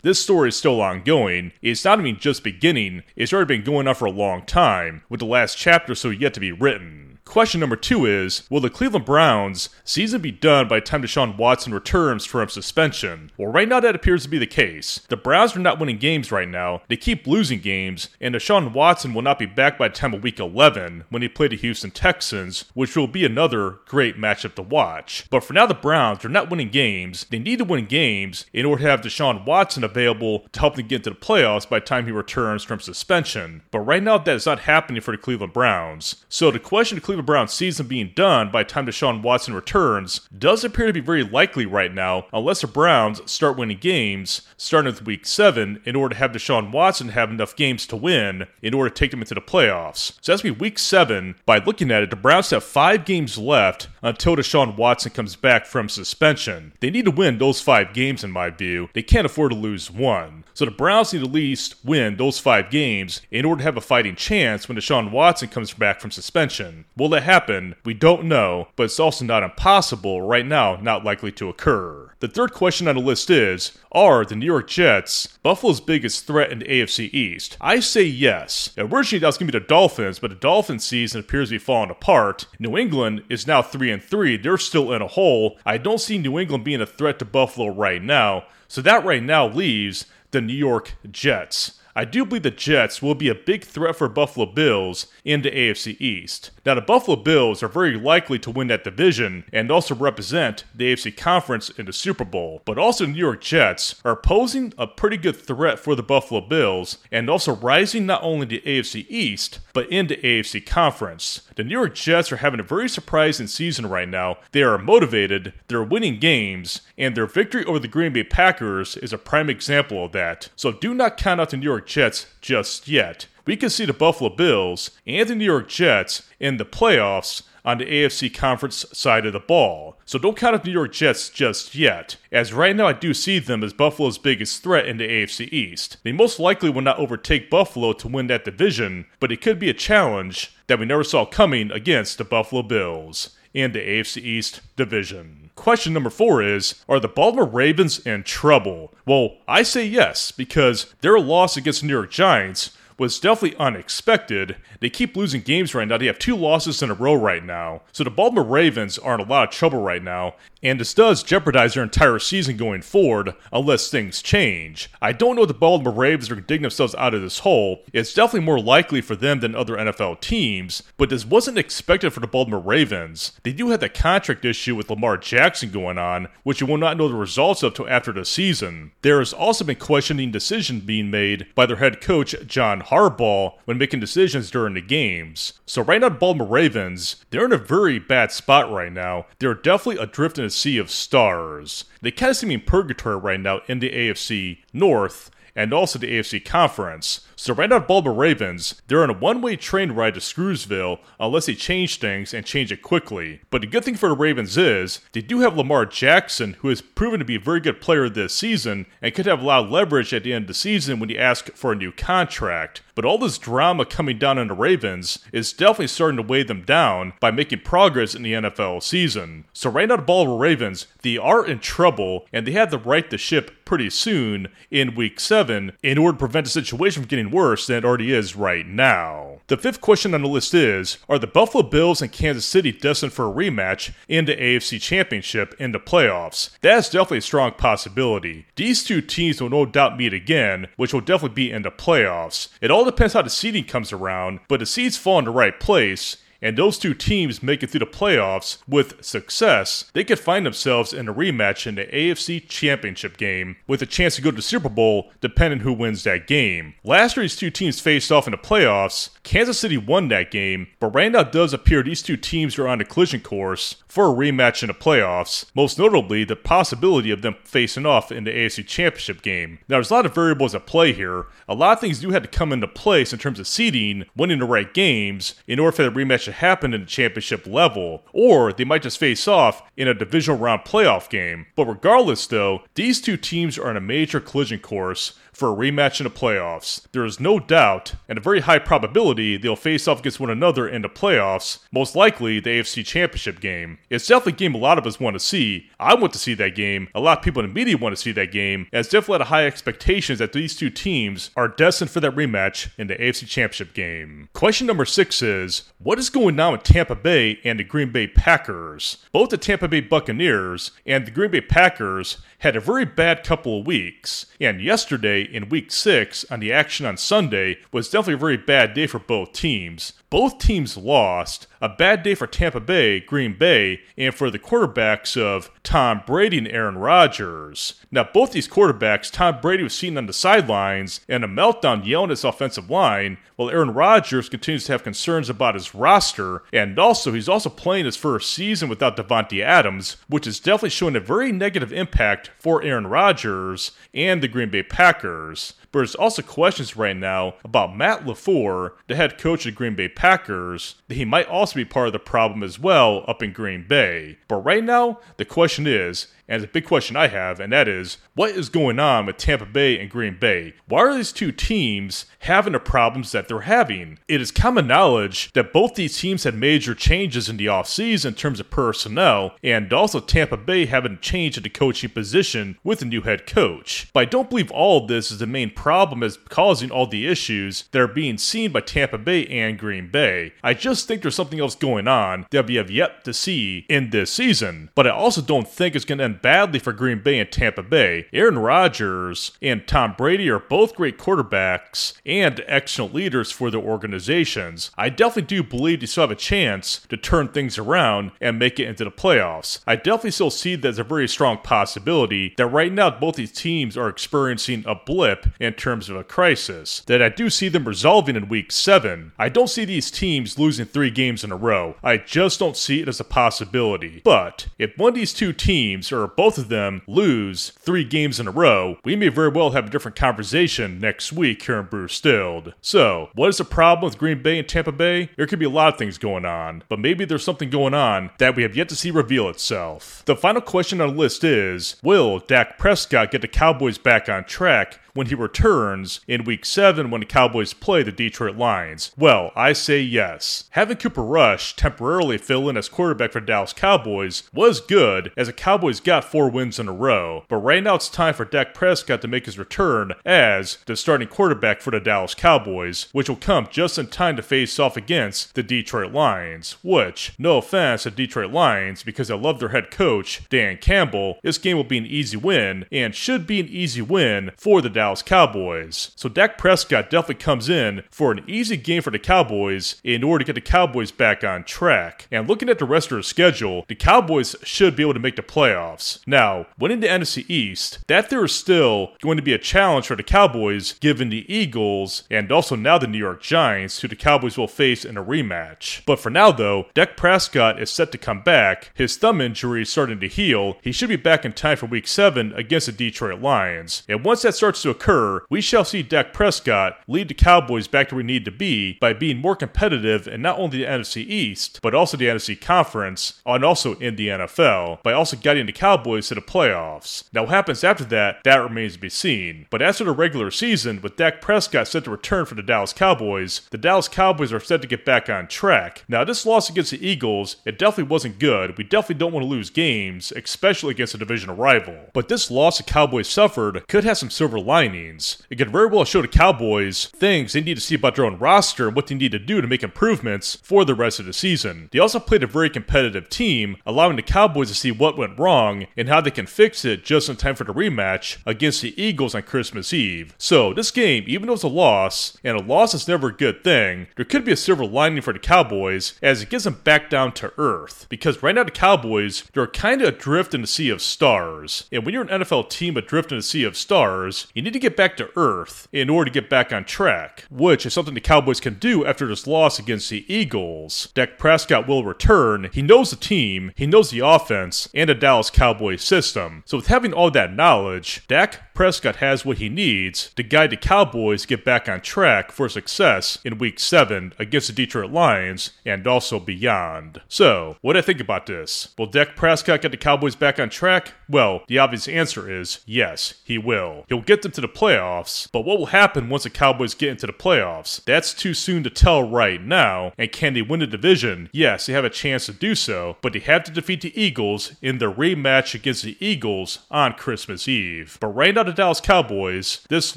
this 0.03 0.23
story 0.23 0.51
is 0.51 0.57
still 0.57 0.81
ongoing. 0.81 1.53
It's 1.63 1.85
not 1.85 1.99
even 1.99 2.19
just 2.19 2.45
beginning, 2.45 3.03
it's 3.17 3.33
already 3.33 3.57
been 3.57 3.65
going 3.65 3.89
on 3.89 3.95
for 3.95 4.07
a 4.07 4.11
long 4.11 4.45
time, 4.45 5.03
with 5.09 5.21
the 5.21 5.27
last 5.27 5.59
chapter 5.59 5.95
so 5.95 6.11
yet 6.11 6.35
to 6.35 6.41
be 6.41 6.53
written. 6.53 7.08
Question 7.29 7.61
number 7.61 7.77
two 7.77 8.07
is 8.07 8.45
Will 8.49 8.63
the 8.63 8.71
Cleveland 8.71 9.05
Browns 9.05 9.69
season 9.85 10.23
be 10.23 10.33
done 10.33 10.67
by 10.67 10.77
the 10.77 10.87
time 10.87 11.03
Deshaun 11.03 11.37
Watson 11.37 11.75
returns 11.75 12.25
from 12.25 12.49
suspension? 12.49 13.31
Well, 13.37 13.53
right 13.53 13.69
now 13.69 13.81
that 13.81 13.95
appears 13.95 14.23
to 14.23 14.31
be 14.31 14.39
the 14.39 14.47
case. 14.47 15.03
The 15.11 15.17
Browns 15.19 15.55
are 15.55 15.61
not 15.61 15.79
winning 15.79 15.99
games 15.99 16.33
right 16.33 16.49
now, 16.49 16.81
they 16.89 16.97
keep 16.97 17.27
losing 17.27 17.61
games, 17.61 18.09
and 18.19 18.35
Deshaun 18.35 18.73
Watson 18.73 19.13
will 19.13 19.21
not 19.21 19.39
be 19.39 19.45
back 19.45 19.77
by 19.77 19.89
the 19.89 19.95
time 19.95 20.15
of 20.15 20.23
week 20.23 20.41
11 20.41 21.05
when 21.11 21.21
he 21.21 21.29
play 21.29 21.49
the 21.49 21.57
Houston 21.57 21.91
Texans, 21.91 22.65
which 22.73 22.97
will 22.97 23.07
be 23.07 23.27
another 23.27 23.81
great 23.85 24.17
matchup 24.17 24.55
to 24.55 24.63
watch. 24.63 25.27
But 25.29 25.45
for 25.45 25.53
now, 25.53 25.67
the 25.67 25.75
Browns 25.75 26.25
are 26.25 26.31
not 26.31 26.49
winning 26.49 26.71
games. 26.71 27.27
They 27.29 27.39
need 27.39 27.59
to 27.59 27.65
win 27.67 27.85
games 27.85 28.47
in 28.55 28.65
order 28.65 28.83
to 28.85 28.89
have 28.89 29.03
Deshaun 29.03 29.45
Watson 29.45 29.85
available 29.85 30.47
to 30.53 30.61
help 30.61 30.77
them 30.77 30.87
get 30.87 31.07
into 31.07 31.11
the 31.11 31.17
playoffs 31.17 31.69
by 31.69 31.79
the 31.79 31.85
time 31.85 32.07
he 32.07 32.13
returns 32.13 32.65
from 32.65 32.81
suspension. 32.81 33.61
But 33.71 33.81
right 33.81 34.03
now, 34.03 34.17
that 34.17 34.35
is 34.35 34.47
not 34.47 34.61
happening 34.61 35.03
for 35.03 35.13
the 35.13 35.19
Cleveland 35.19 35.53
Browns. 35.53 36.25
So 36.31 36.51
the 36.51 36.59
question 36.59 36.97
to 36.97 37.03
Cleveland 37.03 37.18
the 37.19 37.23
Browns 37.23 37.53
season 37.53 37.87
being 37.87 38.13
done 38.15 38.51
by 38.51 38.63
the 38.63 38.69
time 38.69 38.87
Deshaun 38.87 39.23
Watson 39.23 39.55
returns 39.55 40.21
does 40.37 40.65
appear 40.65 40.87
to 40.87 40.93
be 40.93 41.01
very 41.01 41.23
likely 41.23 41.67
right 41.67 41.93
now, 41.93 42.27
unless 42.33 42.63
the 42.63 42.67
Browns 42.67 43.21
start 43.31 43.57
winning 43.59 43.79
games 43.79 44.43
starting 44.57 44.93
with 44.93 45.05
week 45.05 45.27
7 45.27 45.83
in 45.85 45.97
order 45.97 46.15
to 46.15 46.19
have 46.19 46.33
Deshaun 46.33 46.73
Watson 46.73 47.11
have 47.11 47.31
enough 47.31 47.55
games 47.57 47.87
to 47.87 47.97
win 47.97 48.47
in 48.63 48.75
order 48.75 48.91
to 48.91 48.95
take 48.95 49.11
them 49.11 49.21
into 49.21 49.35
the 49.35 49.41
playoffs. 49.41 50.13
So 50.21 50.33
that's 50.33 50.43
be 50.43 50.51
week 50.51 50.79
7. 50.79 51.37
By 51.47 51.59
looking 51.59 51.91
at 51.91 52.03
it, 52.03 52.11
the 52.11 52.17
Browns 52.17 52.51
have 52.51 52.65
5 52.65 53.05
games 53.05 53.39
left 53.39 53.89
until 54.03 54.37
Deshaun 54.37 54.77
Watson 54.77 55.13
comes 55.13 55.37
back 55.37 55.67
from 55.67 55.89
suspension. 55.89 56.73
They 56.81 56.91
need 56.91 57.05
to 57.05 57.11
win 57.11 57.39
those 57.39 57.61
5 57.61 57.93
games 57.93 58.25
in 58.25 58.31
my 58.31 58.51
view. 58.51 58.89
They 58.95 59.03
can't 59.03 59.27
afford 59.27 59.53
to 59.53 59.59
lose 59.59 59.91
one. 59.91 60.45
So 60.55 60.65
the 60.65 60.71
Browns 60.71 61.13
need 61.13 61.21
to 61.21 61.27
at 61.27 61.33
least 61.33 61.77
win 61.85 62.17
those 62.17 62.39
5 62.39 62.71
games 62.71 63.23
in 63.31 63.45
order 63.45 63.61
to 63.61 63.65
have 63.65 63.77
a 63.77 63.81
fighting 63.81 64.17
chance 64.17 64.69
when 64.69 64.77
Deshaun 64.77 65.11
Watson 65.11 65.49
comes 65.49 65.73
back 65.73 66.01
from 66.01 66.11
suspension. 66.11 66.85
Will 66.97 67.08
that 67.11 67.23
happen? 67.23 67.75
We 67.85 67.95
don't 67.95 68.25
know, 68.25 68.69
but 68.77 68.85
it's 68.85 69.01
also 69.01 69.25
not 69.25 69.43
impossible 69.43 70.23
right 70.23 70.47
now, 70.47 70.77
not 70.77 71.05
likely 71.05 71.33
to 71.33 71.49
occur. 71.49 72.13
The 72.21 72.29
third 72.29 72.53
question 72.53 72.89
on 72.89 72.97
the 72.97 73.01
list 73.01 73.31
is 73.31 73.79
Are 73.93 74.25
the 74.25 74.35
New 74.35 74.47
York 74.47 74.69
Jets 74.69 75.27
Buffalo's 75.43 75.81
biggest 75.81 76.27
threat 76.27 76.51
in 76.51 76.59
the 76.59 76.65
AFC 76.65 77.13
East? 77.15 77.57
I 77.61 77.81
say 77.81 78.03
yes. 78.03 78.71
Originally, 78.77 79.21
that 79.21 79.29
was 79.29 79.39
going 79.39 79.47
to 79.49 79.53
be 79.53 79.59
the 79.59 79.67
Dolphins, 79.67 80.19
but 80.19 80.31
the 80.31 80.37
Dolphins 80.37 80.85
season 80.85 81.21
appears 81.21 81.49
to 81.49 81.55
be 81.55 81.59
falling 81.59 81.91
apart. 81.91 82.47
New 82.59 82.77
England 82.77 83.23
is 83.29 83.47
now 83.47 83.63
3 83.63 83.91
and 83.91 84.03
3. 84.03 84.37
They're 84.37 84.59
still 84.59 84.93
in 84.93 85.03
a 85.03 85.07
hole. 85.07 85.59
I 85.65 85.79
don't 85.79 86.01
see 86.01 86.19
New 86.19 86.39
England 86.39 86.65
being 86.65 86.81
a 86.81 86.87
threat 86.87 87.19
to 87.21 87.25
Buffalo 87.25 87.69
right 87.69 88.03
now. 88.03 88.45
So 88.67 88.83
that 88.83 89.05
right 89.05 89.23
now 89.23 89.47
leaves 89.47 90.07
the 90.31 90.41
New 90.41 90.55
York 90.55 90.95
Jets. 91.11 91.78
I 91.99 92.05
do 92.05 92.25
believe 92.25 92.45
the 92.45 92.53
Jets 92.53 93.03
will 93.03 93.17
be 93.17 93.29
a 93.29 93.35
big 93.35 93.65
threat 93.65 93.97
for 93.97 94.09
Buffalo 94.09 94.47
Bills 94.47 95.09
in 95.25 95.43
the 95.43 95.51
AFC 95.51 96.01
East. 96.01 96.53
Now, 96.65 96.77
the 96.77 96.81
Buffalo 96.81 97.17
Bills 97.17 97.61
are 97.61 97.69
very 97.69 97.97
likely 97.97 98.39
to 98.39 98.53
win 98.53 98.69
that 98.69 98.85
division 98.85 99.43
and 99.53 99.69
also 99.69 99.97
represent 99.97 100.63
the 100.73 100.93
AFC 100.93 101.17
Conference 101.17 101.71
in 101.71 101.87
the 101.87 101.93
Super 101.93 102.25
Bowl, 102.25 102.63
but 102.65 102.79
also 102.79 103.05
the 103.05 103.11
New 103.11 103.19
York 103.19 103.41
Jets 103.41 103.97
are 104.05 104.15
posing 104.15 104.73
a 104.79 104.87
pretty 104.87 105.17
good 105.17 105.35
threat 105.35 105.81
for 105.81 105.97
the 105.97 106.03
Buffalo 106.05 106.41
Bills 106.41 106.99
and 107.11 107.29
also 107.29 107.57
rising 107.57 108.07
not 108.07 108.23
only 108.23 108.47
the 108.47 108.61
AFC 108.61 109.05
East, 109.09 109.59
but 109.73 109.91
in 109.91 110.07
the 110.07 110.19
AFC 110.19 110.65
Conference. 110.65 111.48
The 111.59 111.65
New 111.65 111.75
York 111.75 111.97
Jets 111.97 112.31
are 112.31 112.37
having 112.37 112.61
a 112.61 112.63
very 112.63 112.89
surprising 112.89 113.49
season 113.49 113.87
right 113.87 114.09
now. 114.09 114.37
They 114.53 114.63
are 114.63 114.79
motivated, 114.79 115.55
they're 115.67 115.83
winning 115.83 116.21
games, 116.21 116.83
and 116.97 117.17
their 117.17 117.27
victory 117.27 117.65
over 117.65 117.81
the 117.81 117.89
Green 117.89 118.13
Bay 118.13 118.23
Packers 118.23 118.97
is 118.97 119.13
a 119.13 119.19
prime 119.19 119.51
example 119.51 120.05
of 120.05 120.13
that. 120.13 120.51
So 120.55 120.71
do 120.71 120.95
not 120.95 121.17
count 121.17 121.41
out 121.41 121.51
the 121.51 121.57
New 121.57 121.65
York 121.65 121.89
Jets 121.89 122.27
just 122.41 122.87
yet. 122.87 123.27
We 123.45 123.57
can 123.57 123.71
see 123.71 123.87
the 123.87 123.93
Buffalo 123.93 124.31
Bills 124.31 124.93
and 125.05 125.29
the 125.29 125.35
New 125.35 125.45
York 125.45 125.69
Jets 125.69 126.23
in 126.39 126.59
the 126.59 126.65
playoffs 126.65 127.43
on 127.69 127.77
the 127.77 127.85
AFC 127.85 128.33
conference 128.33 128.87
side 128.95 129.27
of 129.27 129.35
the 129.35 129.39
ball. 129.39 129.99
So 130.07 130.19
don't 130.19 130.39
count 130.39 130.55
out 130.55 130.63
the 130.65 130.71
New 130.71 130.73
York 130.73 130.91
Jets 130.95 131.29
just 131.29 131.75
yet, 131.75 132.17
as 132.33 132.55
right 132.55 132.75
now 132.75 132.87
I 132.87 132.95
do 132.95 133.13
see 133.13 133.39
them 133.39 133.63
as 133.63 133.75
Buffalo's 133.75 134.17
biggest 134.17 134.63
threat 134.63 134.87
in 134.87 134.97
the 134.97 135.07
AFC 135.07 135.53
East. 135.53 135.99
They 136.03 136.13
most 136.13 136.41
likely 136.41 136.71
will 136.71 136.81
not 136.81 136.99
overtake 136.99 137.51
Buffalo 137.51 137.93
to 137.93 138.09
win 138.09 138.27
that 138.29 138.47
division, 138.47 139.05
but 139.21 139.31
it 139.31 139.43
could 139.43 139.59
be 139.59 139.69
a 139.69 139.75
challenge 139.75 140.57
that 140.67 140.79
we 140.79 140.87
never 140.87 141.05
saw 141.05 141.27
coming 141.27 141.71
against 141.71 142.17
the 142.17 142.25
Buffalo 142.25 142.63
Bills 142.63 143.37
and 143.55 143.75
the 143.75 143.81
AFC 143.81 144.23
East 144.23 144.63
division. 144.77 145.51
Question 145.55 145.93
number 145.93 146.09
four 146.09 146.43
is 146.43 146.83
Are 146.89 146.99
the 146.99 147.07
Baltimore 147.07 147.45
Ravens 147.45 147.99
in 147.99 148.23
trouble? 148.23 148.95
Well, 149.05 149.37
I 149.47 149.63
say 149.63 149.85
yes, 149.85 150.33
because 150.33 150.95
their 151.03 151.21
loss 151.21 151.59
against 151.59 151.83
the 151.83 151.89
New 151.89 151.93
York 151.93 152.11
Giants 152.11 152.71
was 152.99 153.21
definitely 153.21 153.59
unexpected. 153.59 154.57
They 154.81 154.91
keep 154.91 155.17
losing 155.17 155.41
games 155.41 155.75
right 155.75 155.87
now. 155.87 155.99
They 155.99 156.07
have 156.07 156.19
two 156.19 156.37
losses 156.37 156.83
in 156.83 156.91
a 156.91 156.95
row 156.95 157.15
right 157.15 157.45
now. 157.45 157.83
So 157.93 158.05
the 158.05 158.11
Baltimore 158.11 158.45
Ravens 158.45 158.99
are 158.99 159.15
in 159.15 159.21
a 159.21 159.29
lot 159.29 159.49
of 159.49 159.55
trouble 159.55 159.81
right 159.81 160.03
now, 160.03 160.35
and 160.63 160.81
this 160.81 160.95
does 160.95 161.23
jeopardize 161.23 161.75
their 161.75 161.85
entire 161.85 162.19
season 162.19 162.57
going 162.57 162.83
forward 162.83 163.35
unless 163.53 163.91
things 163.91 164.21
change. 164.21 164.91
I 165.01 165.13
don't 165.13 165.37
know 165.37 165.43
if 165.43 165.49
the 165.49 165.55
Baltimore 165.55 165.93
Ravens 165.93 166.31
are 166.31 166.37
digging 166.37 166.63
themselves 166.63 166.95
out 166.97 167.15
of 167.15 167.23
this 167.23 167.41
hole. 167.41 167.85
It's 167.93 168.13
definitely 168.13 168.47
more 168.47 168.61
likely 168.61 169.01
for 169.01 169.15
them 169.15 169.41
than 169.41 169.55
other 169.55 169.77
NFL 169.77 170.21
teams, 170.21 170.83
but 170.97 171.11
this 171.11 171.25
wasn't 171.25 171.59
expected 171.59 172.13
for 172.13 172.21
the 172.21 172.27
Baltimore 172.27 172.61
Ravens. 172.61 173.33
They 173.45 173.53
do 173.53 173.71
have 173.71 173.81
the 173.81 173.89
contract 173.89 174.45
issue 174.45 174.75
with 174.75 174.91
Lamar 174.91 175.17
Jackson 175.17 175.71
going 175.71 175.99
on, 175.99 176.29
which 176.43 176.61
you 176.61 176.67
will 176.67 176.79
not 176.79 176.97
know 176.97 177.09
the 177.09 177.15
results 177.15 177.63
of 177.63 177.75
till 177.75 177.89
after 177.89 178.13
the 178.13 178.25
season. 178.25 178.93
There 179.03 179.21
has 179.21 179.33
also 179.33 179.65
been 179.65 179.77
questioning 179.77 180.33
decisions 180.33 180.83
being 180.83 181.11
made 181.11 181.47
by 181.55 181.67
their 181.67 181.77
head 181.77 182.01
coach, 182.01 182.35
John 182.47 182.81
Harbaugh, 182.89 183.55
when 183.65 183.79
making 183.79 184.01
decisions 184.01 184.51
during 184.51 184.75
the 184.75 184.81
games. 184.81 185.55
So 185.67 185.83
right 185.83 186.01
now, 186.01 186.09
the 186.09 186.17
Baltimore 186.17 186.49
Ravens, 186.49 187.17
they're 187.31 187.45
in 187.45 187.53
a 187.53 187.59
very 187.59 187.99
bad 187.99 188.33
spot 188.33 188.71
right 188.71 188.93
now. 188.93 189.27
They're 189.39 189.55
definitely 189.55 190.03
adrift 190.03 190.39
in 190.39 190.45
a 190.45 190.51
sea 190.51 190.79
of 190.79 190.91
stars. 190.91 191.85
They 192.01 192.11
kind 192.11 192.31
of 192.31 192.37
seem 192.37 192.51
in 192.51 192.61
purgatory 192.61 193.17
right 193.17 193.41
now 193.41 193.61
in 193.69 193.79
the 193.81 193.91
AFC 193.91 194.59
North 194.73 195.31
and 195.59 195.75
also 195.75 195.99
the 195.99 196.07
AFC 196.07 196.43
Conference. 196.45 197.27
So 197.35 197.53
right 197.53 197.69
now, 197.69 197.81
Baltimore 197.81 198.15
Ravens, 198.15 198.81
they're 198.87 199.03
on 199.03 199.11
a 199.11 199.19
one-way 199.19 199.57
train 199.57 199.93
ride 199.93 200.15
to 200.15 200.21
Screwsville 200.21 201.01
unless 201.19 201.47
they 201.47 201.55
change 201.55 201.99
things 201.99 202.33
and 202.33 202.47
change 202.47 202.71
it 202.71 202.83
quickly. 202.83 203.41
But 203.51 203.61
the 203.61 203.67
good 203.67 203.85
thing 203.85 203.97
for 203.97 204.09
the 204.09 204.17
Ravens 204.17 204.57
is 204.57 205.01
they 205.13 205.21
do 205.21 205.41
have 205.41 205.57
Lamar 205.57 205.85
Jackson, 205.85 206.55
who 206.61 206.69
has 206.69 206.81
proven 206.81 207.19
to 207.19 207.25
be 207.25 207.37
a 207.37 207.41
very 207.41 207.61
good 207.61 207.81
player 207.81 208.09
this 208.09 208.35
season 208.35 208.87
and 209.03 209.15
could 209.15 209.27
have 209.27 209.43
a 209.43 209.45
lot 209.45 209.65
of 209.65 209.71
leverage 209.71 210.15
at 210.15 210.23
the 210.23 210.33
end 210.33 210.45
of 210.45 210.49
the 210.49 210.55
season 210.55 211.01
when 211.01 211.11
you 211.11 211.17
ask 211.17 211.53
for 211.55 211.73
a 211.73 211.77
new 211.77 211.91
contract. 211.91 212.83
But 212.95 213.05
all 213.05 213.19
this 213.19 213.39
drama 213.39 213.85
coming 213.85 214.19
down 214.19 214.39
on 214.39 214.49
the 214.49 214.55
Ravens 214.55 215.21
is 215.33 215.53
definitely 215.53 215.87
starting 215.87 216.17
to 216.17 216.23
weigh 216.25 216.43
them 216.43 216.63
down 216.63 217.13
by 217.21 217.31
making 217.31 217.61
progress 217.61 218.17
in 218.17 218.23
the 218.23 218.33
NFL 218.33 218.83
season. 218.83 219.45
So 219.53 219.71
right 219.71 219.89
now, 219.89 219.95
the 219.95 220.03
Baltimore 220.03 220.41
Ravens, 220.41 220.89
they 221.03 221.17
are 221.17 221.47
in 221.47 221.61
trouble 221.61 222.27
and 222.33 222.45
they 222.45 222.53
have 222.53 222.71
to 222.71 222.79
right 222.79 223.09
the 223.09 223.19
ship 223.19 223.58
pretty 223.69 223.91
soon 223.91 224.49
in 224.71 224.95
week 224.95 225.21
7 225.21 225.73
in 225.83 225.99
order 225.99 226.17
to 226.17 226.19
prevent 226.19 226.47
the 226.47 226.51
situation 226.51 227.03
from 227.03 227.09
getting 227.09 227.31
worse 227.31 227.67
than 227.67 227.77
it 227.77 227.85
already 227.85 228.13
is 228.13 228.35
right 228.35 228.67
now. 228.67 229.41
The 229.49 229.59
fifth 229.59 229.81
question 229.81 230.15
on 230.15 230.23
the 230.23 230.29
list 230.29 230.55
is 230.55 230.99
Are 231.09 231.19
the 231.19 231.27
Buffalo 231.27 231.63
Bills 231.63 232.03
and 232.03 232.11
Kansas 232.11 232.47
City 232.47 232.73
destined 232.73 233.13
for 233.13 233.27
a 233.27 233.33
rematch 233.33 233.93
in 234.09 234.25
the 234.25 234.35
AFC 234.35 234.81
Championship 234.81 235.55
in 235.59 235.73
the 235.73 235.79
playoffs? 235.79 236.59
That 236.63 236.79
is 236.79 236.89
definitely 236.89 237.19
a 237.19 237.23
strong 237.23 237.53
possibility. 237.53 238.47
These 238.57 238.85
two 238.85 239.03
teams 239.03 239.41
will 239.41 239.51
no 239.51 239.67
doubt 239.67 239.99
meet 239.99 240.15
again, 240.15 240.69
which 240.77 240.95
will 240.95 241.01
definitely 241.03 241.35
be 241.35 241.51
in 241.53 241.63
the 241.63 241.71
playoffs. 241.71 242.49
It 242.61 242.71
all 242.71 242.85
depends 242.85 243.13
how 243.13 243.23
the 243.23 243.31
seeding 243.31 243.65
comes 243.65 243.93
around, 243.93 244.41
but 244.49 244.61
the 244.61 244.67
seeds 244.67 244.97
fall 244.97 245.19
in 245.19 245.27
the 245.27 245.31
right 245.31 245.61
place 245.61 246.17
and 246.41 246.57
those 246.57 246.79
two 246.79 246.95
teams 246.95 247.43
make 247.43 247.63
it 247.63 247.71
through 247.71 247.81
the 247.81 247.87
playoffs 247.87 248.59
with 248.69 249.05
success, 249.05 249.91
they 249.93 250.05
could 250.05 250.19
find 250.19 250.47
themselves 250.47 250.93
in 250.93 251.09
a 251.09 251.15
rematch 251.15 251.67
in 251.67 251.75
the 251.75 251.87
AFC 251.87 252.47
Championship 252.49 253.17
game 253.17 253.57
with 253.67 253.83
a 253.83 253.87
chance 253.87 254.17
to 254.17 254.23
go 254.23 254.31
to 254.31 254.37
the 254.37 254.43
Super 254.43 254.69
Bowl 254.69 255.11
depending 255.21 255.61
who 255.61 255.73
wins 255.73 256.05
that 256.05 256.27
game. 256.27 256.75
Last 256.85 257.17
year, 257.17 257.25
these 257.25 257.37
two 257.37 257.51
teams 257.51 257.81
faced 257.81 258.13
off 258.13 258.27
in 258.27 258.31
the 258.31 258.39
playoffs. 258.39 259.11
Kansas 259.23 259.59
City 259.59 259.77
won 259.77 260.09
that 260.09 260.31
game, 260.31 260.69
but 260.81 260.95
right 260.95 261.11
now 261.11 261.21
it 261.21 261.33
does 261.33 261.53
appear 261.53 261.83
these 261.83 262.03
two 262.03 262.17
teams 262.17 262.59
are 262.59 262.69
on 262.69 262.81
a 262.81 262.85
collision 262.85 263.21
course 263.21 263.77
for 263.89 264.07
a 264.07 264.15
rematch 264.15 264.63
in 264.63 264.69
the 264.69 264.75
playoffs, 264.75 265.47
most 265.55 265.79
notably 265.79 266.25
the 266.25 266.37
possibility 266.37 267.11
of 267.11 267.23
them 267.23 267.37
facing 267.45 267.85
off 267.85 268.13
in 268.13 268.25
the 268.25 268.31
AFC 268.31 268.67
Championship 268.67 269.23
game. 269.23 269.59
Now, 269.69 269.77
there's 269.77 269.91
a 269.91 269.95
lot 269.95 270.07
of 270.07 270.15
variables 270.15 270.55
at 270.55 270.67
play 270.67 270.93
here. 270.93 271.27
A 271.49 271.55
lot 271.55 271.73
of 271.73 271.81
things 271.81 272.01
do 272.01 272.11
have 272.11 272.23
to 272.23 272.29
come 272.29 272.53
into 272.53 272.69
place 272.69 273.13
in 273.13 273.19
terms 273.19 273.41
of 273.41 273.49
seeding, 273.49 274.05
winning 274.17 274.39
the 274.39 274.45
right 274.45 274.73
games, 274.73 275.35
in 275.47 275.59
order 275.59 275.75
for 275.75 275.83
the 275.83 275.91
rematch 275.91 276.28
happen 276.33 276.75
in 276.75 276.83
the 276.83 276.87
championship 276.87 277.47
level, 277.47 278.05
or 278.13 278.53
they 278.53 278.65
might 278.65 278.83
just 278.83 278.99
face 278.99 279.27
off 279.29 279.63
in 279.77 279.89
a 279.89 279.95
divisional 279.95 280.39
round 280.39 280.63
playoff 280.63 281.09
game. 281.09 281.47
But 281.57 281.67
regardless, 281.67 282.27
though, 282.27 282.63
these 282.75 283.01
two 283.01 283.17
teams 283.17 283.59
are 283.59 283.69
on 283.69 283.77
a 283.77 283.81
major 283.81 284.21
collision 284.21 284.61
course 284.61 285.19
for 285.39 285.53
a 285.53 285.57
rematch 285.57 286.01
in 286.01 286.05
the 286.05 286.11
playoffs. 286.11 286.83
There 286.91 287.05
is 287.05 287.21
no 287.21 287.39
doubt, 287.39 287.95
and 288.09 288.19
a 288.19 288.21
very 288.21 288.41
high 288.41 288.59
probability, 288.59 289.37
they'll 289.37 289.55
face 289.55 289.87
off 289.87 290.01
against 290.01 290.19
one 290.19 290.31
another 290.31 290.69
in 290.69 290.83
the 290.83 290.89
playoffs, 290.89 291.61
most 291.71 291.95
likely 291.95 292.41
the 292.41 292.51
AFC 292.51 292.85
Championship 292.85 293.39
game. 293.39 293.79
It's 293.89 294.09
definitely 294.09 294.33
a 294.33 294.37
game 294.37 294.55
a 294.57 294.59
lot 294.59 294.79
of 294.79 294.87
us 294.87 294.99
want 294.99 295.15
to 295.15 295.21
see. 295.21 295.71
I 295.79 295.95
want 295.95 296.13
to 296.15 296.19
see 296.19 296.35
that 296.35 296.57
game. 296.57 296.89
A 296.93 297.01
lot 297.01 297.19
of 297.19 297.25
people 297.25 297.43
in 297.43 297.49
the 297.49 297.55
media 297.55 297.77
want 297.77 297.95
to 297.95 298.03
see 298.03 298.11
that 298.13 298.33
game, 298.33 298.67
and 298.73 298.81
it's 298.81 298.89
definitely 298.89 299.19
had 299.19 299.29
high 299.29 299.47
expectations 299.47 300.19
that 300.19 300.33
these 300.33 300.57
two 300.57 300.71
teams 300.71 301.31
are 301.37 301.47
destined 301.47 301.91
for 301.91 302.01
that 302.01 302.17
rematch 302.17 302.71
in 302.77 302.89
the 302.89 302.97
AFC 302.97 303.29
Championship 303.29 303.75
game. 303.75 304.29
Question 304.33 304.67
number 304.67 304.85
six 304.85 305.23
is 305.23 305.71
What 305.79 306.01
is 306.01 306.11
going 306.11 306.41
on 306.41 306.53
with 306.53 306.65
Tampa 306.65 306.97
Bay 306.97 307.39
and 307.45 307.61
the 307.61 307.65
Green 307.65 307.93
Bay 307.93 308.09
Packers? 308.09 308.99
Both 309.13 309.31
the 309.31 309.39
Tampa 309.39 309.69
Bay 309.69 309.83
Buccaneers 309.83 310.73
and 310.85 311.07
the 311.07 311.13
Green 311.13 311.31
Bay 311.31 311.43
Packers 311.43 312.19
had 312.39 312.57
a 312.57 312.61
very 312.61 312.85
bad 312.85 313.25
couple 313.25 313.61
of 313.61 313.67
weeks, 313.67 314.27
and 314.41 314.61
yesterday 314.61 315.28
in 315.29 315.49
week 315.49 315.71
six 315.71 316.25
on 316.31 316.41
the 316.41 316.53
action 316.53 316.87
on 316.87 316.97
Sunday 316.97 317.59
was 317.73 317.89
definitely 317.89 318.15
a 318.15 318.19
very 318.19 318.37
bad 318.37 318.75
day 318.75 318.87
for 318.87 318.99
both 318.99 319.33
teams. 319.33 319.93
Both 320.11 320.39
teams 320.39 320.77
lost. 320.77 321.47
A 321.61 321.69
bad 321.69 322.03
day 322.03 322.15
for 322.15 322.27
Tampa 322.27 322.61
Bay, 322.61 323.01
Green 323.01 323.37
Bay, 323.37 323.81
and 323.97 324.15
for 324.15 324.31
the 324.31 324.39
quarterbacks 324.39 325.21
of 325.21 325.51
Tom 325.63 326.03
Brady 326.07 326.39
and 326.39 326.49
Aaron 326.49 326.79
Rodgers. 326.79 327.75
Now, 327.91 328.05
both 328.05 328.33
these 328.33 328.49
quarterbacks, 328.49 329.11
Tom 329.11 329.41
Brady 329.41 329.65
was 329.65 329.75
seen 329.75 329.99
on 329.99 330.07
the 330.07 330.13
sidelines 330.13 331.01
and 331.09 331.25
a 331.25 331.29
meltdown 331.29 331.85
yelling 331.85 332.11
at 332.11 332.11
his 332.11 332.25
offensive 332.25 332.71
line, 332.71 333.19
while 333.37 333.51
Aaron 333.51 333.75
Rodgers 333.75 334.29
continues 334.29 334.65
to 334.65 334.73
have 334.73 334.83
concerns 334.83 335.29
about 335.29 335.55
his 335.55 335.75
roster, 335.75 336.43
and 336.53 336.79
also 336.79 337.13
he's 337.13 337.29
also 337.29 337.51
playing 337.51 337.85
his 337.85 337.97
first 337.97 338.33
season 338.33 338.69
without 338.69 338.97
Davante 338.97 339.43
Adams, 339.43 339.97
which 340.09 340.27
is 340.27 340.41
definitely 340.41 340.71
showing 340.71 340.97
a 340.97 341.01
very 341.01 341.33
negative 341.33 341.73
impact 341.73 342.31
for 342.39 342.63
Aaron 342.63 342.87
Rodgers 342.87 343.73
and 343.95 344.23
the 344.23 344.29
Green 344.29 344.51
Bay 344.51 344.63
Packers. 344.63 345.55
But 345.71 345.81
there's 345.81 345.95
also 345.95 346.23
questions 346.23 346.77
right 346.77 346.97
now 346.97 347.35
about 347.45 347.77
Matt 347.77 348.05
LaFleur, 348.05 348.73
the 348.87 348.97
head 348.97 349.19
coach 349.19 349.45
of 349.47 349.55
Green 349.55 349.75
Bay 349.75 349.89
Packers, 349.99 350.77
he 350.89 351.05
might 351.05 351.27
also 351.27 351.57
be 351.57 351.65
part 351.65 351.89
of 351.89 351.93
the 351.93 351.99
problem 351.99 352.45
as 352.45 352.57
well 352.57 353.05
up 353.09 353.21
in 353.21 353.33
Green 353.33 353.67
Bay. 353.67 354.17
But 354.29 354.45
right 354.45 354.63
now, 354.63 355.01
the 355.17 355.25
question 355.25 355.67
is 355.67 356.07
and 356.29 356.43
the 356.43 356.47
big 356.47 356.67
question 356.67 356.97
I 356.97 357.09
have, 357.09 357.41
and 357.41 357.53
that 357.53 357.69
is, 357.69 357.99
what 358.15 358.31
is 358.31 358.49
going 358.49 358.79
on 358.79 359.07
with 359.07 359.17
Tampa 359.17 359.47
Bay 359.47 359.79
and 359.79 359.91
Green 359.91 360.19
Bay? 360.19 360.55
Why 360.67 360.81
are 360.81 360.95
these 360.95 361.13
two 361.13 361.33
teams 361.33 362.07
having 362.21 362.53
the 362.53 362.61
problems 362.61 363.13
that 363.13 363.29
they're 363.29 363.41
having? 363.41 363.99
It 364.09 364.21
is 364.21 364.31
common 364.31 364.67
knowledge 364.67 365.33
that 365.33 365.53
both 365.53 365.75
these 365.75 365.99
teams 365.99 366.25
had 366.25 366.35
major 366.35 366.75
changes 366.75 367.29
in 367.29 367.37
the 367.39 367.47
offseason 367.47 368.07
in 368.07 368.15
terms 368.15 368.41
of 368.41 368.51
personnel, 368.51 369.37
and 369.43 369.73
also 369.73 370.01
Tampa 370.01 370.37
Bay 370.37 370.67
having 370.67 370.99
changed 371.01 371.39
in 371.39 371.43
the 371.43 371.49
coaching 371.49 371.91
position 371.91 372.59
with 372.63 372.83
a 372.83 372.85
new 372.85 373.01
head 373.01 373.27
coach. 373.27 373.89
But 373.93 374.01
I 374.01 374.05
don't 374.05 374.29
believe 374.29 374.51
all 374.51 374.83
of 374.83 374.89
this 374.89 375.11
is 375.11 375.19
the 375.19 375.27
main 375.27 375.51
problem 375.51 376.03
as 376.03 376.19
causing 376.29 376.71
all 376.71 376.87
the 376.87 377.07
issues 377.07 377.65
that 377.73 377.81
are 377.81 377.89
being 377.89 378.19
seen 378.19 378.53
by 378.53 378.61
Tampa 378.61 378.99
Bay 378.99 379.27
and 379.27 379.59
Green 379.59 379.91
Bay. 379.91 380.35
I 380.43 380.55
just 380.55 380.87
think 380.87 381.03
there's 381.03 381.15
something 381.15 381.41
else 381.41 381.55
going 381.55 381.89
on 381.89 382.27
that 382.31 382.47
we 382.47 382.57
have 382.57 382.71
yet 382.71 383.05
to 383.05 383.15
see 383.15 383.65
in 383.69 383.91
this 383.91 384.13
season. 384.13 384.71
But 384.75 384.87
I 384.87 384.91
also 384.91 385.23
don't 385.23 385.49
think 385.49 385.75
it's 385.75 385.85
going 385.85 385.99
to 385.99 386.05
end 386.05 386.18
badly 386.23 386.59
for 386.59 386.73
Green 386.73 387.03
Bay 387.03 387.19
and 387.19 387.31
Tampa 387.31 387.63
Bay. 387.63 388.07
Aaron 388.13 388.39
Rodgers 388.39 389.33
and 389.43 389.67
Tom 389.67 389.95
Brady 389.97 390.29
are 390.29 390.39
both 390.39 390.75
great 390.75 390.99
quarterbacks 390.99 391.95
and 392.05 392.43
excellent 392.47 392.95
leaders 392.95 393.31
for 393.31 393.51
their 393.51 393.61
organizations. 393.61 394.71
I 394.77 394.89
definitely 394.89 395.23
do 395.23 395.43
believe 395.43 395.81
they 395.81 395.87
still 395.87 396.03
have 396.03 396.11
a 396.11 396.17
chance 396.17 396.87
to 396.89 396.97
turn 396.97 397.29
things 397.29 397.59
around 397.59 398.13
and 398.21 398.39
make 398.39 398.59
it 398.59 398.69
into 398.69 398.85
the 398.85 398.91
playoffs. 398.91 399.61
I 399.67 399.77
definitely 399.77 400.13
still 400.13 400.31
see 400.31 400.55
that 400.57 400.69
as 400.69 400.79
a 400.79 400.85
very 400.85 401.09
strong 401.09 401.39
possibility 401.39 402.35
that 402.37 402.47
right 402.47 402.73
now 402.73 402.91
both 402.91 403.17
these 403.17 403.33
teams 403.33 403.77
are 403.77 403.89
experiencing 403.89 404.65
a 404.67 404.75
blip 404.75 405.27
in 405.41 405.53
terms 405.55 405.89
of 405.89 405.97
a 405.97 406.05
crisis. 406.05 406.83
That 406.87 407.03
I 407.03 407.09
do 407.09 407.31
see 407.31 407.49
them 407.49 407.67
resolving 407.67 408.17
in 408.17 408.29
week 408.29 408.53
7. 408.53 409.13
I 409.19 409.29
don't 409.29 409.49
see 409.49 409.65
these 409.65 409.91
teams 409.91 410.39
losing 410.39 410.67
3 410.67 410.91
games 410.91 411.25
in 411.25 411.33
a 411.33 411.37
row. 411.37 411.77
I 411.83 411.97
just 411.97 412.39
don't 412.39 412.57
see 412.57 412.81
it 412.81 412.89
as 412.89 413.01
a 413.01 413.05
possibility. 413.05 414.01
But 414.05 414.49
if 414.59 414.77
one 414.77 414.91
of 414.91 414.95
these 414.95 415.13
two 415.13 415.33
teams 415.33 415.93
or 415.93 416.08
both 416.09 416.39
of 416.39 416.49
them 416.49 416.83
lose 416.87 417.51
three 417.59 417.85
games 417.85 418.19
in 418.19 418.29
a 418.29 418.33
row, 418.33 418.79
we 418.85 418.97
may 418.97 419.09
very 419.09 419.29
well 419.29 419.51
have 419.51 419.67
a 419.67 419.71
different 419.71 419.97
conversation 419.97 420.81
next 420.81 421.13
week 421.13 421.43
here 421.43 421.59
in 421.59 421.67
Brew 421.67 421.89
Stilled. 421.89 422.55
So, 422.61 423.11
what 423.15 423.29
is 423.29 423.39
the 423.39 423.45
problem 423.45 423.89
with 423.89 423.99
Green 423.99 424.23
Bay 424.23 424.39
and 424.39 424.49
Tampa 424.49 424.73
Bay? 424.73 425.11
There 425.17 425.27
could 425.27 425.39
be 425.39 425.45
a 425.45 425.51
lot 425.51 425.73
of 425.73 425.79
things 425.79 425.99
going 425.99 426.25
on, 426.25 426.63
but 426.69 426.79
maybe 426.79 427.05
there's 427.05 427.25
something 427.25 427.51
going 427.51 427.75
on 427.75 428.11
that 428.19 428.37
we 428.37 428.43
have 428.43 428.57
yet 428.57 428.69
to 428.71 428.77
see 428.77 428.91
reveal 428.91 429.29
itself. 429.29 430.03
The 430.07 430.17
final 430.17 430.43
question 430.43 430.81
on 430.81 430.91
the 430.91 430.95
list 430.95 431.25
is 431.25 431.77
Will 431.83 432.19
Dak 432.21 432.59
Prescott 432.59 433.11
get 433.11 433.23
the 433.23 433.29
Cowboys 433.29 433.79
back 433.79 434.09
on 434.09 434.25
track 434.25 434.81
when 434.99 435.07
he 435.07 435.15
returns 435.15 436.01
in 436.09 436.25
week 436.25 436.45
7 436.45 436.91
when 436.91 437.01
the 437.01 437.07
Cowboys 437.07 437.53
play 437.53 437.85
the 437.85 437.93
Detroit 437.93 438.37
Lions? 438.37 438.91
Well, 438.99 439.31
I 439.37 439.53
say 439.53 439.81
yes. 439.81 440.45
Having 440.51 440.79
Cooper 440.79 441.05
Rush 441.05 441.55
temporarily 441.55 442.19
fill 442.19 442.49
in 442.49 442.57
as 442.57 442.69
quarterback 442.69 443.13
for 443.13 443.21
Dallas 443.21 443.53
Cowboys 443.53 444.25
was 444.35 444.61
good 444.61 445.13
as 445.17 445.29
the 445.29 445.33
Cowboys 445.33 445.79
got 445.99 446.11
four 446.11 446.31
wins 446.31 446.61
in 446.61 446.69
a 446.69 446.73
row, 446.73 447.25
but 447.29 447.39
right 447.39 447.63
now 447.63 447.75
it's 447.75 447.89
time 447.89 448.15
for 448.15 448.25
Dak 448.25 448.55
Prescott 448.55 449.03
to 449.03 449.09
make 449.09 449.27
his 449.27 449.37
return 449.37 449.93
as 450.07 450.59
the 450.67 450.77
starting 450.77 451.09
quarterback 451.09 451.61
for 451.61 451.73
the 451.73 451.81
Dallas 451.81 452.15
Cowboys, 452.15 452.87
which 452.93 453.09
will 453.09 453.17
come 453.17 453.49
just 453.51 453.79
in 453.79 453.89
time 453.89 454.15
to 454.15 454.23
face 454.23 454.61
off 454.61 454.77
against 454.77 455.35
the 455.35 455.43
Detroit 455.43 455.93
Lions, 455.93 456.57
which, 456.63 457.15
no 457.19 457.39
offense 457.39 457.83
to 457.83 457.91
Detroit 457.91 458.31
Lions 458.31 458.85
because 458.85 459.11
I 459.11 459.17
love 459.17 459.41
their 459.41 459.49
head 459.49 459.73
coach, 459.73 460.23
Dan 460.29 460.59
Campbell, 460.59 461.19
this 461.25 461.37
game 461.37 461.57
will 461.57 461.65
be 461.65 461.79
an 461.79 461.87
easy 461.87 462.17
win 462.17 462.67
and 462.71 462.95
should 462.95 463.27
be 463.27 463.41
an 463.41 463.49
easy 463.49 463.83
win 463.83 464.31
for 464.37 464.63
the 464.63 464.71
Dallas 464.71 465.03
Cowboys. 465.03 465.91
So 465.97 466.09
Dak 466.09 466.39
Prescott 466.39 466.91
definitely 466.91 467.17
comes 467.17 467.49
in 467.49 467.83
for 467.91 468.13
an 468.13 468.23
easy 468.29 468.57
game 468.57 468.83
for 468.83 468.93
the 468.93 469.01
Cowboys 469.01 469.81
in 469.83 470.05
order 470.05 470.25
to 470.25 470.33
get 470.33 470.35
the 470.35 470.49
Cowboys 470.49 470.93
back 470.93 471.25
on 471.25 471.43
track. 471.43 472.07
And 472.13 472.29
looking 472.29 472.49
at 472.49 472.61
the 472.61 472.65
rest 472.65 472.87
of 472.87 472.97
their 472.97 473.03
schedule, 473.03 473.65
the 473.67 473.75
Cowboys 473.75 474.37
should 474.45 474.77
be 474.77 474.85
able 474.85 474.95
to 474.95 475.01
make 475.01 475.17
the 475.17 475.23
playoffs. 475.23 475.88
Now, 476.07 476.47
winning 476.59 476.81
the 476.81 476.87
NFC 476.87 477.29
East, 477.29 477.79
that 477.89 478.11
there 478.11 478.25
is 478.25 478.33
still 478.33 478.93
going 479.03 479.17
to 479.17 479.23
be 479.23 479.33
a 479.33 479.39
challenge 479.39 479.87
for 479.87 479.97
the 479.97 480.03
Cowboys 480.03 480.75
given 480.81 481.09
the 481.09 481.25
Eagles 481.33 482.05
and 482.11 482.31
also 482.31 482.57
now 482.57 482.79
the 482.79 482.87
New 482.87 482.99
York 482.99 483.23
Giants, 483.23 483.81
who 483.81 483.89
the 483.89 483.97
Cowboys 483.97 484.37
will 484.37 484.49
face 484.49 484.85
in 484.85 484.97
a 484.97 485.05
rematch. 485.05 485.85
But 485.87 486.01
for 486.01 486.11
now, 486.11 486.33
though, 486.33 486.67
Dak 486.75 486.97
Prescott 486.97 487.61
is 487.61 487.71
set 487.71 487.93
to 487.93 487.99
come 487.99 488.23
back. 488.23 488.71
His 488.75 488.97
thumb 488.97 489.21
injury 489.21 489.63
is 489.63 489.71
starting 489.71 490.01
to 490.01 490.09
heal. 490.09 490.59
He 490.63 490.73
should 490.73 490.89
be 490.89 490.97
back 490.97 491.25
in 491.25 491.33
time 491.33 491.57
for 491.57 491.67
Week 491.67 491.87
7 491.87 492.33
against 492.35 492.67
the 492.67 492.73
Detroit 492.73 493.21
Lions. 493.21 493.83
And 493.89 494.05
once 494.05 494.23
that 494.23 494.35
starts 494.35 494.63
to 494.63 494.71
occur, 494.71 495.25
we 495.31 495.41
shall 495.41 495.65
see 495.65 495.83
Dak 495.83 496.13
Prescott 496.13 496.79
lead 496.87 497.09
the 497.09 497.15
Cowboys 497.15 497.69
back 497.69 497.89
to 497.89 497.95
where 497.95 498.05
we 498.05 498.07
need 498.07 498.25
to 498.25 498.31
be 498.31 498.79
by 498.81 498.93
being 498.93 499.19
more 499.19 499.37
competitive 499.37 500.09
in 500.09 500.23
not 500.23 500.39
only 500.39 500.59
the 500.59 500.65
NFC 500.65 501.07
East, 501.07 501.61
but 501.63 501.75
also 501.75 501.97
the 501.97 502.07
NFC 502.07 502.41
Conference, 502.41 503.21
and 503.27 503.45
also 503.45 503.75
in 503.75 503.97
the 503.97 504.09
NFL, 504.09 504.83
by 504.83 504.93
also 504.93 505.17
guiding 505.17 505.47
the 505.47 505.53
Cowboys 505.53 505.68
to 505.77 506.15
the 506.15 506.21
playoffs. 506.21 507.05
Now, 507.13 507.23
what 507.23 507.31
happens 507.31 507.65
after 507.65 507.85
that, 507.85 508.25
that 508.25 508.37
remains 508.37 508.75
to 508.75 508.79
be 508.79 508.89
seen. 508.89 509.47
But 509.51 509.63
for 509.77 509.85
the 509.85 509.93
regular 509.93 510.31
season, 510.31 510.81
with 510.81 510.97
Dak 510.97 511.21
Prescott 511.21 511.69
set 511.69 511.85
to 511.85 511.91
return 511.91 512.27
for 512.27 512.35
the 512.35 512.43
Dallas 512.43 512.73
Cowboys, 512.73 513.43
the 513.51 513.59
Dallas 513.59 513.89
Cowboys 513.89 514.33
are 514.33 514.41
set 514.41 514.63
to 514.63 514.69
get 514.69 514.85
back 514.85 515.09
on 515.09 515.29
track. 515.29 515.85
Now, 515.89 516.05
this 516.05 516.25
loss 516.25 516.49
against 516.49 516.71
the 516.71 516.87
Eagles, 516.87 517.37
it 517.45 517.59
definitely 517.59 517.91
wasn't 517.91 518.19
good. 518.19 518.57
We 518.57 518.65
definitely 518.65 518.97
don't 518.97 519.13
want 519.13 519.25
to 519.25 519.29
lose 519.29 519.51
games, 519.51 520.13
especially 520.13 520.71
against 520.71 520.95
a 520.95 520.99
divisional 520.99 521.37
rival. 521.37 521.77
But 521.93 522.09
this 522.09 522.31
loss 522.31 522.59
the 522.59 522.65
Cowboys 522.65 523.09
suffered 523.09 523.67
could 523.69 523.85
have 523.85 523.99
some 523.99 524.11
silver 524.11 524.41
linings 524.41 525.19
it 525.31 525.37
could 525.37 525.51
very 525.51 525.67
well 525.67 525.85
show 525.85 526.03
the 526.03 526.09
Cowboys 526.09 526.87
things 526.87 527.33
they 527.33 527.41
need 527.41 527.57
to 527.57 527.61
see 527.61 527.75
about 527.75 527.97
their 527.97 528.05
own 528.05 528.19
roster 528.19 528.67
and 528.67 528.77
what 528.77 528.87
they 528.87 528.95
need 528.95 529.13
to 529.13 529.19
do 529.19 529.41
to 529.41 529.47
make 529.47 529.63
improvements 529.63 530.37
for 530.43 530.65
the 530.65 530.75
rest 530.75 531.01
of 531.01 531.07
the 531.07 531.13
season. 531.13 531.69
They 531.73 531.79
also 531.79 532.01
played 532.01 532.23
a 532.23 532.27
very 532.27 532.51
competitive 532.51 533.09
team, 533.09 533.57
allowing 533.67 533.97
the 533.97 534.03
Cowboys 534.03 534.49
to 534.49 534.55
see 534.55 534.71
what 534.71 534.97
went 534.97 535.19
wrong 535.19 535.58
and 535.77 535.89
how 535.89 536.01
they 536.01 536.11
can 536.11 536.27
fix 536.27 536.65
it 536.65 536.85
just 536.85 537.09
in 537.09 537.17
time 537.17 537.35
for 537.35 537.45
the 537.45 537.53
rematch 537.53 538.19
against 538.25 538.63
the 538.63 538.81
Eagles 538.81 539.15
on 539.15 539.23
Christmas 539.23 539.73
Eve. 539.73 540.15
So, 540.19 540.53
this 540.55 540.71
game, 540.71 541.05
even 541.07 541.27
though 541.27 541.35
it's 541.35 541.43
a 541.43 541.49
loss, 541.49 542.17
and 542.23 542.37
a 542.37 542.43
loss 542.43 542.75
is 542.75 542.89
never 542.89 543.09
a 543.09 543.13
good 543.13 543.43
thing, 543.43 543.89
there 543.97 544.05
could 544.05 544.25
be 544.25 544.33
a 544.33 544.37
silver 544.37 544.67
lining 544.67 545.03
for 545.03 545.13
the 545.13 545.19
Cowboys 545.19 545.99
as 546.03 546.23
it 546.23 546.31
gets 546.31 546.45
them 546.45 546.61
back 546.65 546.91
down 546.91 547.13
to 547.13 547.33
earth. 547.39 547.87
Because 547.89 548.23
right 548.23 548.35
now, 548.35 548.45
the 548.45 548.51
Cowboys, 548.51 549.25
they're 549.33 549.47
kind 549.47 549.83
of 549.83 549.89
adrift 549.89 550.35
in 550.35 550.41
the 550.41 550.47
sea 550.47 550.71
of 550.71 550.83
stars. 550.83 551.69
And 551.73 551.85
when 551.85 551.95
you're 551.95 552.05
an 552.05 552.23
NFL 552.23 552.51
team 552.51 552.77
adrift 552.77 553.13
in 553.13 553.19
a 553.19 553.23
sea 553.23 553.45
of 553.45 553.57
stars, 553.57 554.27
you 554.35 554.43
need 554.43 554.53
to 554.53 554.59
get 554.59 554.77
back 554.77 554.97
to 554.97 555.11
earth 555.17 555.69
in 555.73 555.91
order 555.91 556.11
to 556.11 556.21
get 556.21 556.31
back 556.31 556.53
on 556.53 556.65
track, 556.65 557.25
which 557.31 557.67
is 557.67 557.73
something 557.75 557.95
the 557.95 558.01
Cowboys 558.01 558.41
can 558.41 558.55
do 558.55 558.85
after 558.85 559.07
this 559.07 559.27
loss 559.27 559.59
against 559.59 559.91
the 559.91 560.05
Eagles. 560.13 560.89
Dak 560.95 561.19
Prescott 561.19 561.67
will 561.67 561.85
return. 561.85 562.49
He 562.53 562.63
knows 562.63 562.91
the 562.91 562.97
team, 562.97 563.53
he 563.55 563.67
knows 563.67 563.91
the 563.91 564.01
offense, 564.01 564.69
and 564.75 564.89
the 564.89 564.95
Dallas 564.95 565.31
Cowboys 565.31 565.48
system. 565.81 566.43
So, 566.47 566.59
with 566.59 566.67
having 566.67 566.93
all 566.93 567.11
that 567.11 567.35
knowledge, 567.35 568.07
Dak 568.09 568.48
Prescott 568.59 568.97
has 568.97 569.25
what 569.25 569.39
he 569.39 569.49
needs 569.49 570.13
to 570.17 570.25
guide 570.25 570.51
the 570.51 570.57
Cowboys 570.57 571.27
get 571.27 571.45
back 571.45 571.69
on 571.69 571.81
track 571.81 572.33
for 572.33 572.49
success 572.49 573.17
in 573.25 573.39
Week 573.39 573.61
7 573.61 574.15
against 574.19 574.49
the 574.49 574.53
Detroit 574.53 574.91
Lions 574.91 575.53
and 575.65 575.87
also 575.87 576.19
beyond. 576.19 577.01
So, 577.07 577.57
what 577.61 577.75
do 577.75 577.79
I 577.79 577.83
think 577.83 578.01
about 578.01 578.27
this? 578.27 578.75
Will 578.77 578.89
Dak 578.89 579.15
Prescott 579.15 579.63
get 579.63 579.71
the 579.71 579.77
Cowboys 579.77 580.17
back 580.17 580.41
on 580.41 580.51
track? 580.51 580.95
Well, 581.09 581.45
the 581.47 581.61
obvious 581.61 581.87
answer 581.87 582.29
is 582.29 582.59
yes, 582.67 583.15
he 583.23 583.39
will. 583.39 583.85
He'll 583.89 584.03
get 584.03 584.23
them 584.23 584.33
to 584.33 584.41
the 584.41 584.49
playoffs, 584.49 585.29
but 585.31 585.43
what 585.43 585.61
will 585.61 585.67
happen 585.67 586.09
once 586.09 586.25
the 586.25 586.31
Cowboys 586.31 586.75
get 586.75 586.91
into 586.91 587.07
the 587.07 587.13
playoffs? 587.13 587.85
That's 587.85 588.13
too 588.13 588.35
soon 588.35 588.65
to 588.65 588.71
tell 588.71 589.09
right 589.09 589.41
now. 589.41 589.93
And 589.97 590.11
can 590.11 590.35
they 590.35 590.43
win 590.43 590.59
the 590.59 590.67
division? 590.67 591.31
Yes, 591.31 591.67
they 591.67 591.75
have 591.75 591.85
a 591.85 591.91
chance 591.91 592.27
to 592.27 592.33
do 592.33 592.57
so, 592.57 592.97
but 593.03 593.13
they 593.13 593.21
have 593.21 593.45
to 593.45 593.53
defeat 593.53 593.83
the 593.83 593.97
Eagles 593.97 594.57
in 594.61 594.79
their 594.79 594.91
rematch 594.91 595.55
against 595.55 595.85
the 595.85 595.97
Eagles 596.05 596.59
on 596.73 596.95
Christmas 596.95 597.47
Eve. 597.47 597.99
But 598.01 598.09
right 598.09 598.35
now, 598.35 598.48
the 598.49 598.55
Dallas 598.55 598.81
Cowboys, 598.81 599.61
this 599.69 599.97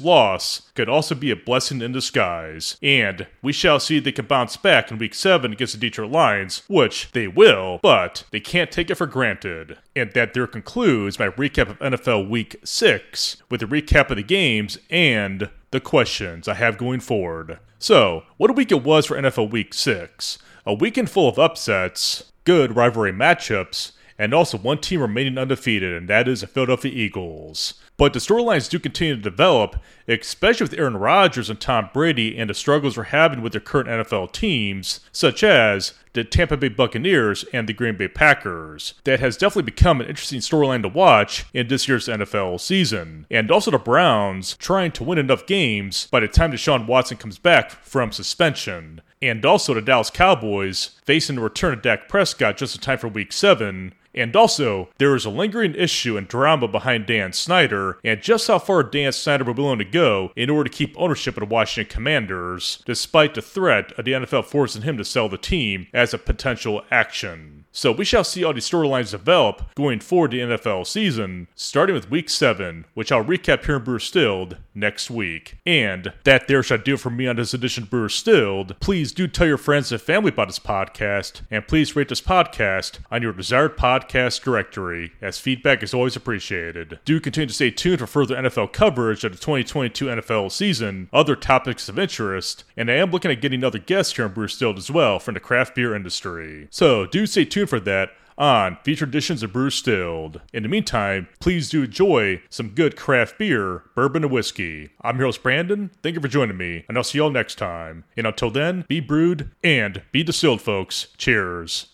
loss 0.00 0.70
could 0.74 0.88
also 0.88 1.14
be 1.14 1.30
a 1.30 1.36
blessing 1.36 1.82
in 1.82 1.92
disguise. 1.92 2.76
And 2.82 3.26
we 3.42 3.52
shall 3.52 3.80
see 3.80 3.98
they 3.98 4.12
can 4.12 4.26
bounce 4.26 4.56
back 4.56 4.90
in 4.90 4.98
week 4.98 5.14
7 5.14 5.52
against 5.52 5.74
the 5.74 5.80
Detroit 5.80 6.10
Lions, 6.10 6.62
which 6.68 7.10
they 7.12 7.26
will, 7.26 7.80
but 7.82 8.24
they 8.30 8.40
can't 8.40 8.70
take 8.70 8.90
it 8.90 8.96
for 8.96 9.06
granted. 9.06 9.78
And 9.96 10.12
that 10.12 10.34
there 10.34 10.46
concludes 10.46 11.18
my 11.18 11.28
recap 11.28 11.68
of 11.68 11.78
NFL 11.78 12.28
Week 12.28 12.56
6 12.64 13.36
with 13.50 13.62
a 13.62 13.66
recap 13.66 14.10
of 14.10 14.16
the 14.16 14.22
games 14.22 14.78
and 14.90 15.50
the 15.70 15.80
questions 15.80 16.48
I 16.48 16.54
have 16.54 16.78
going 16.78 17.00
forward. 17.00 17.58
So, 17.78 18.22
what 18.36 18.50
a 18.50 18.54
week 18.54 18.70
it 18.70 18.84
was 18.84 19.06
for 19.06 19.16
NFL 19.16 19.50
Week 19.50 19.74
6. 19.74 20.38
A 20.64 20.74
weekend 20.74 21.10
full 21.10 21.28
of 21.28 21.38
upsets, 21.38 22.30
good 22.44 22.76
rivalry 22.76 23.12
matchups, 23.12 23.92
and 24.22 24.32
also 24.32 24.56
one 24.56 24.78
team 24.78 25.00
remaining 25.00 25.36
undefeated, 25.36 25.92
and 25.92 26.08
that 26.08 26.28
is 26.28 26.42
the 26.42 26.46
Philadelphia 26.46 26.92
Eagles. 26.92 27.74
But 27.96 28.12
the 28.12 28.20
storylines 28.20 28.70
do 28.70 28.78
continue 28.78 29.16
to 29.16 29.20
develop, 29.20 29.74
especially 30.06 30.62
with 30.66 30.78
Aaron 30.78 30.96
Rodgers 30.96 31.50
and 31.50 31.60
Tom 31.60 31.90
Brady 31.92 32.38
and 32.38 32.48
the 32.48 32.54
struggles 32.54 32.96
we're 32.96 33.02
having 33.02 33.42
with 33.42 33.50
their 33.50 33.60
current 33.60 33.88
NFL 33.88 34.30
teams, 34.30 35.00
such 35.10 35.42
as 35.42 35.94
the 36.12 36.22
Tampa 36.22 36.56
Bay 36.56 36.68
Buccaneers 36.68 37.44
and 37.52 37.68
the 37.68 37.72
Green 37.72 37.96
Bay 37.96 38.06
Packers. 38.06 38.94
That 39.02 39.18
has 39.18 39.36
definitely 39.36 39.72
become 39.72 40.00
an 40.00 40.06
interesting 40.06 40.38
storyline 40.38 40.82
to 40.82 40.88
watch 40.88 41.44
in 41.52 41.66
this 41.66 41.88
year's 41.88 42.06
NFL 42.06 42.60
season. 42.60 43.26
And 43.28 43.50
also 43.50 43.72
the 43.72 43.78
Browns 43.78 44.56
trying 44.56 44.92
to 44.92 45.04
win 45.04 45.18
enough 45.18 45.46
games 45.46 46.06
by 46.12 46.20
the 46.20 46.28
time 46.28 46.52
Deshaun 46.52 46.86
Watson 46.86 47.16
comes 47.16 47.38
back 47.38 47.72
from 47.72 48.12
suspension. 48.12 49.00
And 49.20 49.44
also 49.44 49.74
the 49.74 49.82
Dallas 49.82 50.10
Cowboys 50.10 51.00
facing 51.04 51.34
the 51.34 51.42
return 51.42 51.72
of 51.72 51.82
Dak 51.82 52.08
Prescott 52.08 52.56
just 52.56 52.76
in 52.76 52.80
time 52.80 52.98
for 52.98 53.08
week 53.08 53.32
7 53.32 53.94
and 54.14 54.34
also, 54.36 54.88
there 54.98 55.14
is 55.14 55.24
a 55.24 55.30
lingering 55.30 55.74
issue 55.74 56.16
and 56.16 56.28
drama 56.28 56.68
behind 56.68 57.06
Dan 57.06 57.32
Snyder 57.32 57.98
and 58.04 58.22
just 58.22 58.48
how 58.48 58.58
far 58.58 58.82
Dan 58.82 59.12
Snyder 59.12 59.44
will 59.44 59.54
be 59.54 59.62
willing 59.62 59.78
to 59.78 59.84
go 59.84 60.32
in 60.36 60.50
order 60.50 60.68
to 60.68 60.76
keep 60.76 60.94
ownership 60.98 61.36
of 61.36 61.40
the 61.40 61.54
Washington 61.54 61.92
Commanders, 61.92 62.82
despite 62.84 63.34
the 63.34 63.42
threat 63.42 63.92
of 63.92 64.04
the 64.04 64.12
NFL 64.12 64.44
forcing 64.44 64.82
him 64.82 64.96
to 64.98 65.04
sell 65.04 65.28
the 65.28 65.38
team 65.38 65.86
as 65.92 66.12
a 66.12 66.18
potential 66.18 66.82
action. 66.90 67.61
So 67.74 67.90
we 67.90 68.04
shall 68.04 68.22
see 68.22 68.44
all 68.44 68.52
these 68.52 68.68
storylines 68.68 69.12
develop 69.12 69.74
going 69.74 70.00
forward 70.00 70.32
the 70.32 70.40
NFL 70.40 70.86
season, 70.86 71.48
starting 71.54 71.94
with 71.94 72.10
week 72.10 72.28
7, 72.28 72.84
which 72.92 73.10
I'll 73.10 73.24
recap 73.24 73.64
here 73.64 73.76
in 73.76 73.84
Brew 73.84 73.98
Stilled 73.98 74.58
next 74.74 75.10
week. 75.10 75.56
And 75.64 76.12
that 76.24 76.48
there 76.48 76.62
shall 76.62 76.76
do 76.76 76.94
it 76.94 77.00
for 77.00 77.08
me 77.08 77.26
on 77.26 77.36
this 77.36 77.54
edition 77.54 77.84
of 77.84 77.90
Brew 77.90 78.10
Stilled. 78.10 78.78
Please 78.80 79.12
do 79.12 79.26
tell 79.26 79.46
your 79.46 79.56
friends 79.56 79.90
and 79.90 80.00
family 80.00 80.28
about 80.28 80.48
this 80.48 80.58
podcast, 80.58 81.40
and 81.50 81.66
please 81.66 81.96
rate 81.96 82.10
this 82.10 82.20
podcast 82.20 82.98
on 83.10 83.22
your 83.22 83.32
desired 83.32 83.78
podcast 83.78 84.42
directory, 84.42 85.12
as 85.22 85.38
feedback 85.38 85.82
is 85.82 85.94
always 85.94 86.14
appreciated. 86.14 86.98
Do 87.06 87.20
continue 87.20 87.48
to 87.48 87.54
stay 87.54 87.70
tuned 87.70 88.00
for 88.00 88.06
further 88.06 88.36
NFL 88.36 88.74
coverage 88.74 89.24
of 89.24 89.32
the 89.32 89.38
2022 89.38 90.06
NFL 90.06 90.52
season, 90.52 91.08
other 91.10 91.36
topics 91.36 91.88
of 91.88 91.98
interest, 91.98 92.64
and 92.76 92.90
I 92.90 92.96
am 92.96 93.10
looking 93.10 93.30
at 93.30 93.40
getting 93.40 93.64
other 93.64 93.78
guests 93.78 94.14
here 94.16 94.26
on 94.26 94.34
Brew 94.34 94.48
Stilled 94.48 94.76
as 94.76 94.90
well 94.90 95.18
from 95.18 95.32
the 95.34 95.40
craft 95.40 95.74
beer 95.74 95.94
industry. 95.94 96.68
So 96.70 97.06
do 97.06 97.24
stay 97.24 97.46
tuned 97.46 97.61
for 97.66 97.80
that 97.80 98.10
on 98.38 98.78
Feature 98.82 99.04
Editions 99.04 99.42
of 99.42 99.52
Brew 99.52 99.70
Stilled. 99.70 100.40
In 100.52 100.62
the 100.62 100.68
meantime, 100.68 101.28
please 101.40 101.70
do 101.70 101.82
enjoy 101.82 102.42
some 102.48 102.70
good 102.70 102.96
craft 102.96 103.38
beer, 103.38 103.84
bourbon, 103.94 104.24
and 104.24 104.32
whiskey. 104.32 104.90
I'm 105.02 105.16
your 105.16 105.26
host, 105.26 105.42
Brandon. 105.42 105.90
Thank 106.02 106.14
you 106.16 106.20
for 106.20 106.28
joining 106.28 106.56
me, 106.56 106.84
and 106.88 106.96
I'll 106.96 107.04
see 107.04 107.18
y'all 107.18 107.30
next 107.30 107.56
time. 107.56 108.04
And 108.16 108.26
until 108.26 108.50
then, 108.50 108.84
be 108.88 109.00
brewed 109.00 109.50
and 109.62 110.02
be 110.12 110.22
distilled, 110.22 110.62
folks. 110.62 111.08
Cheers. 111.18 111.88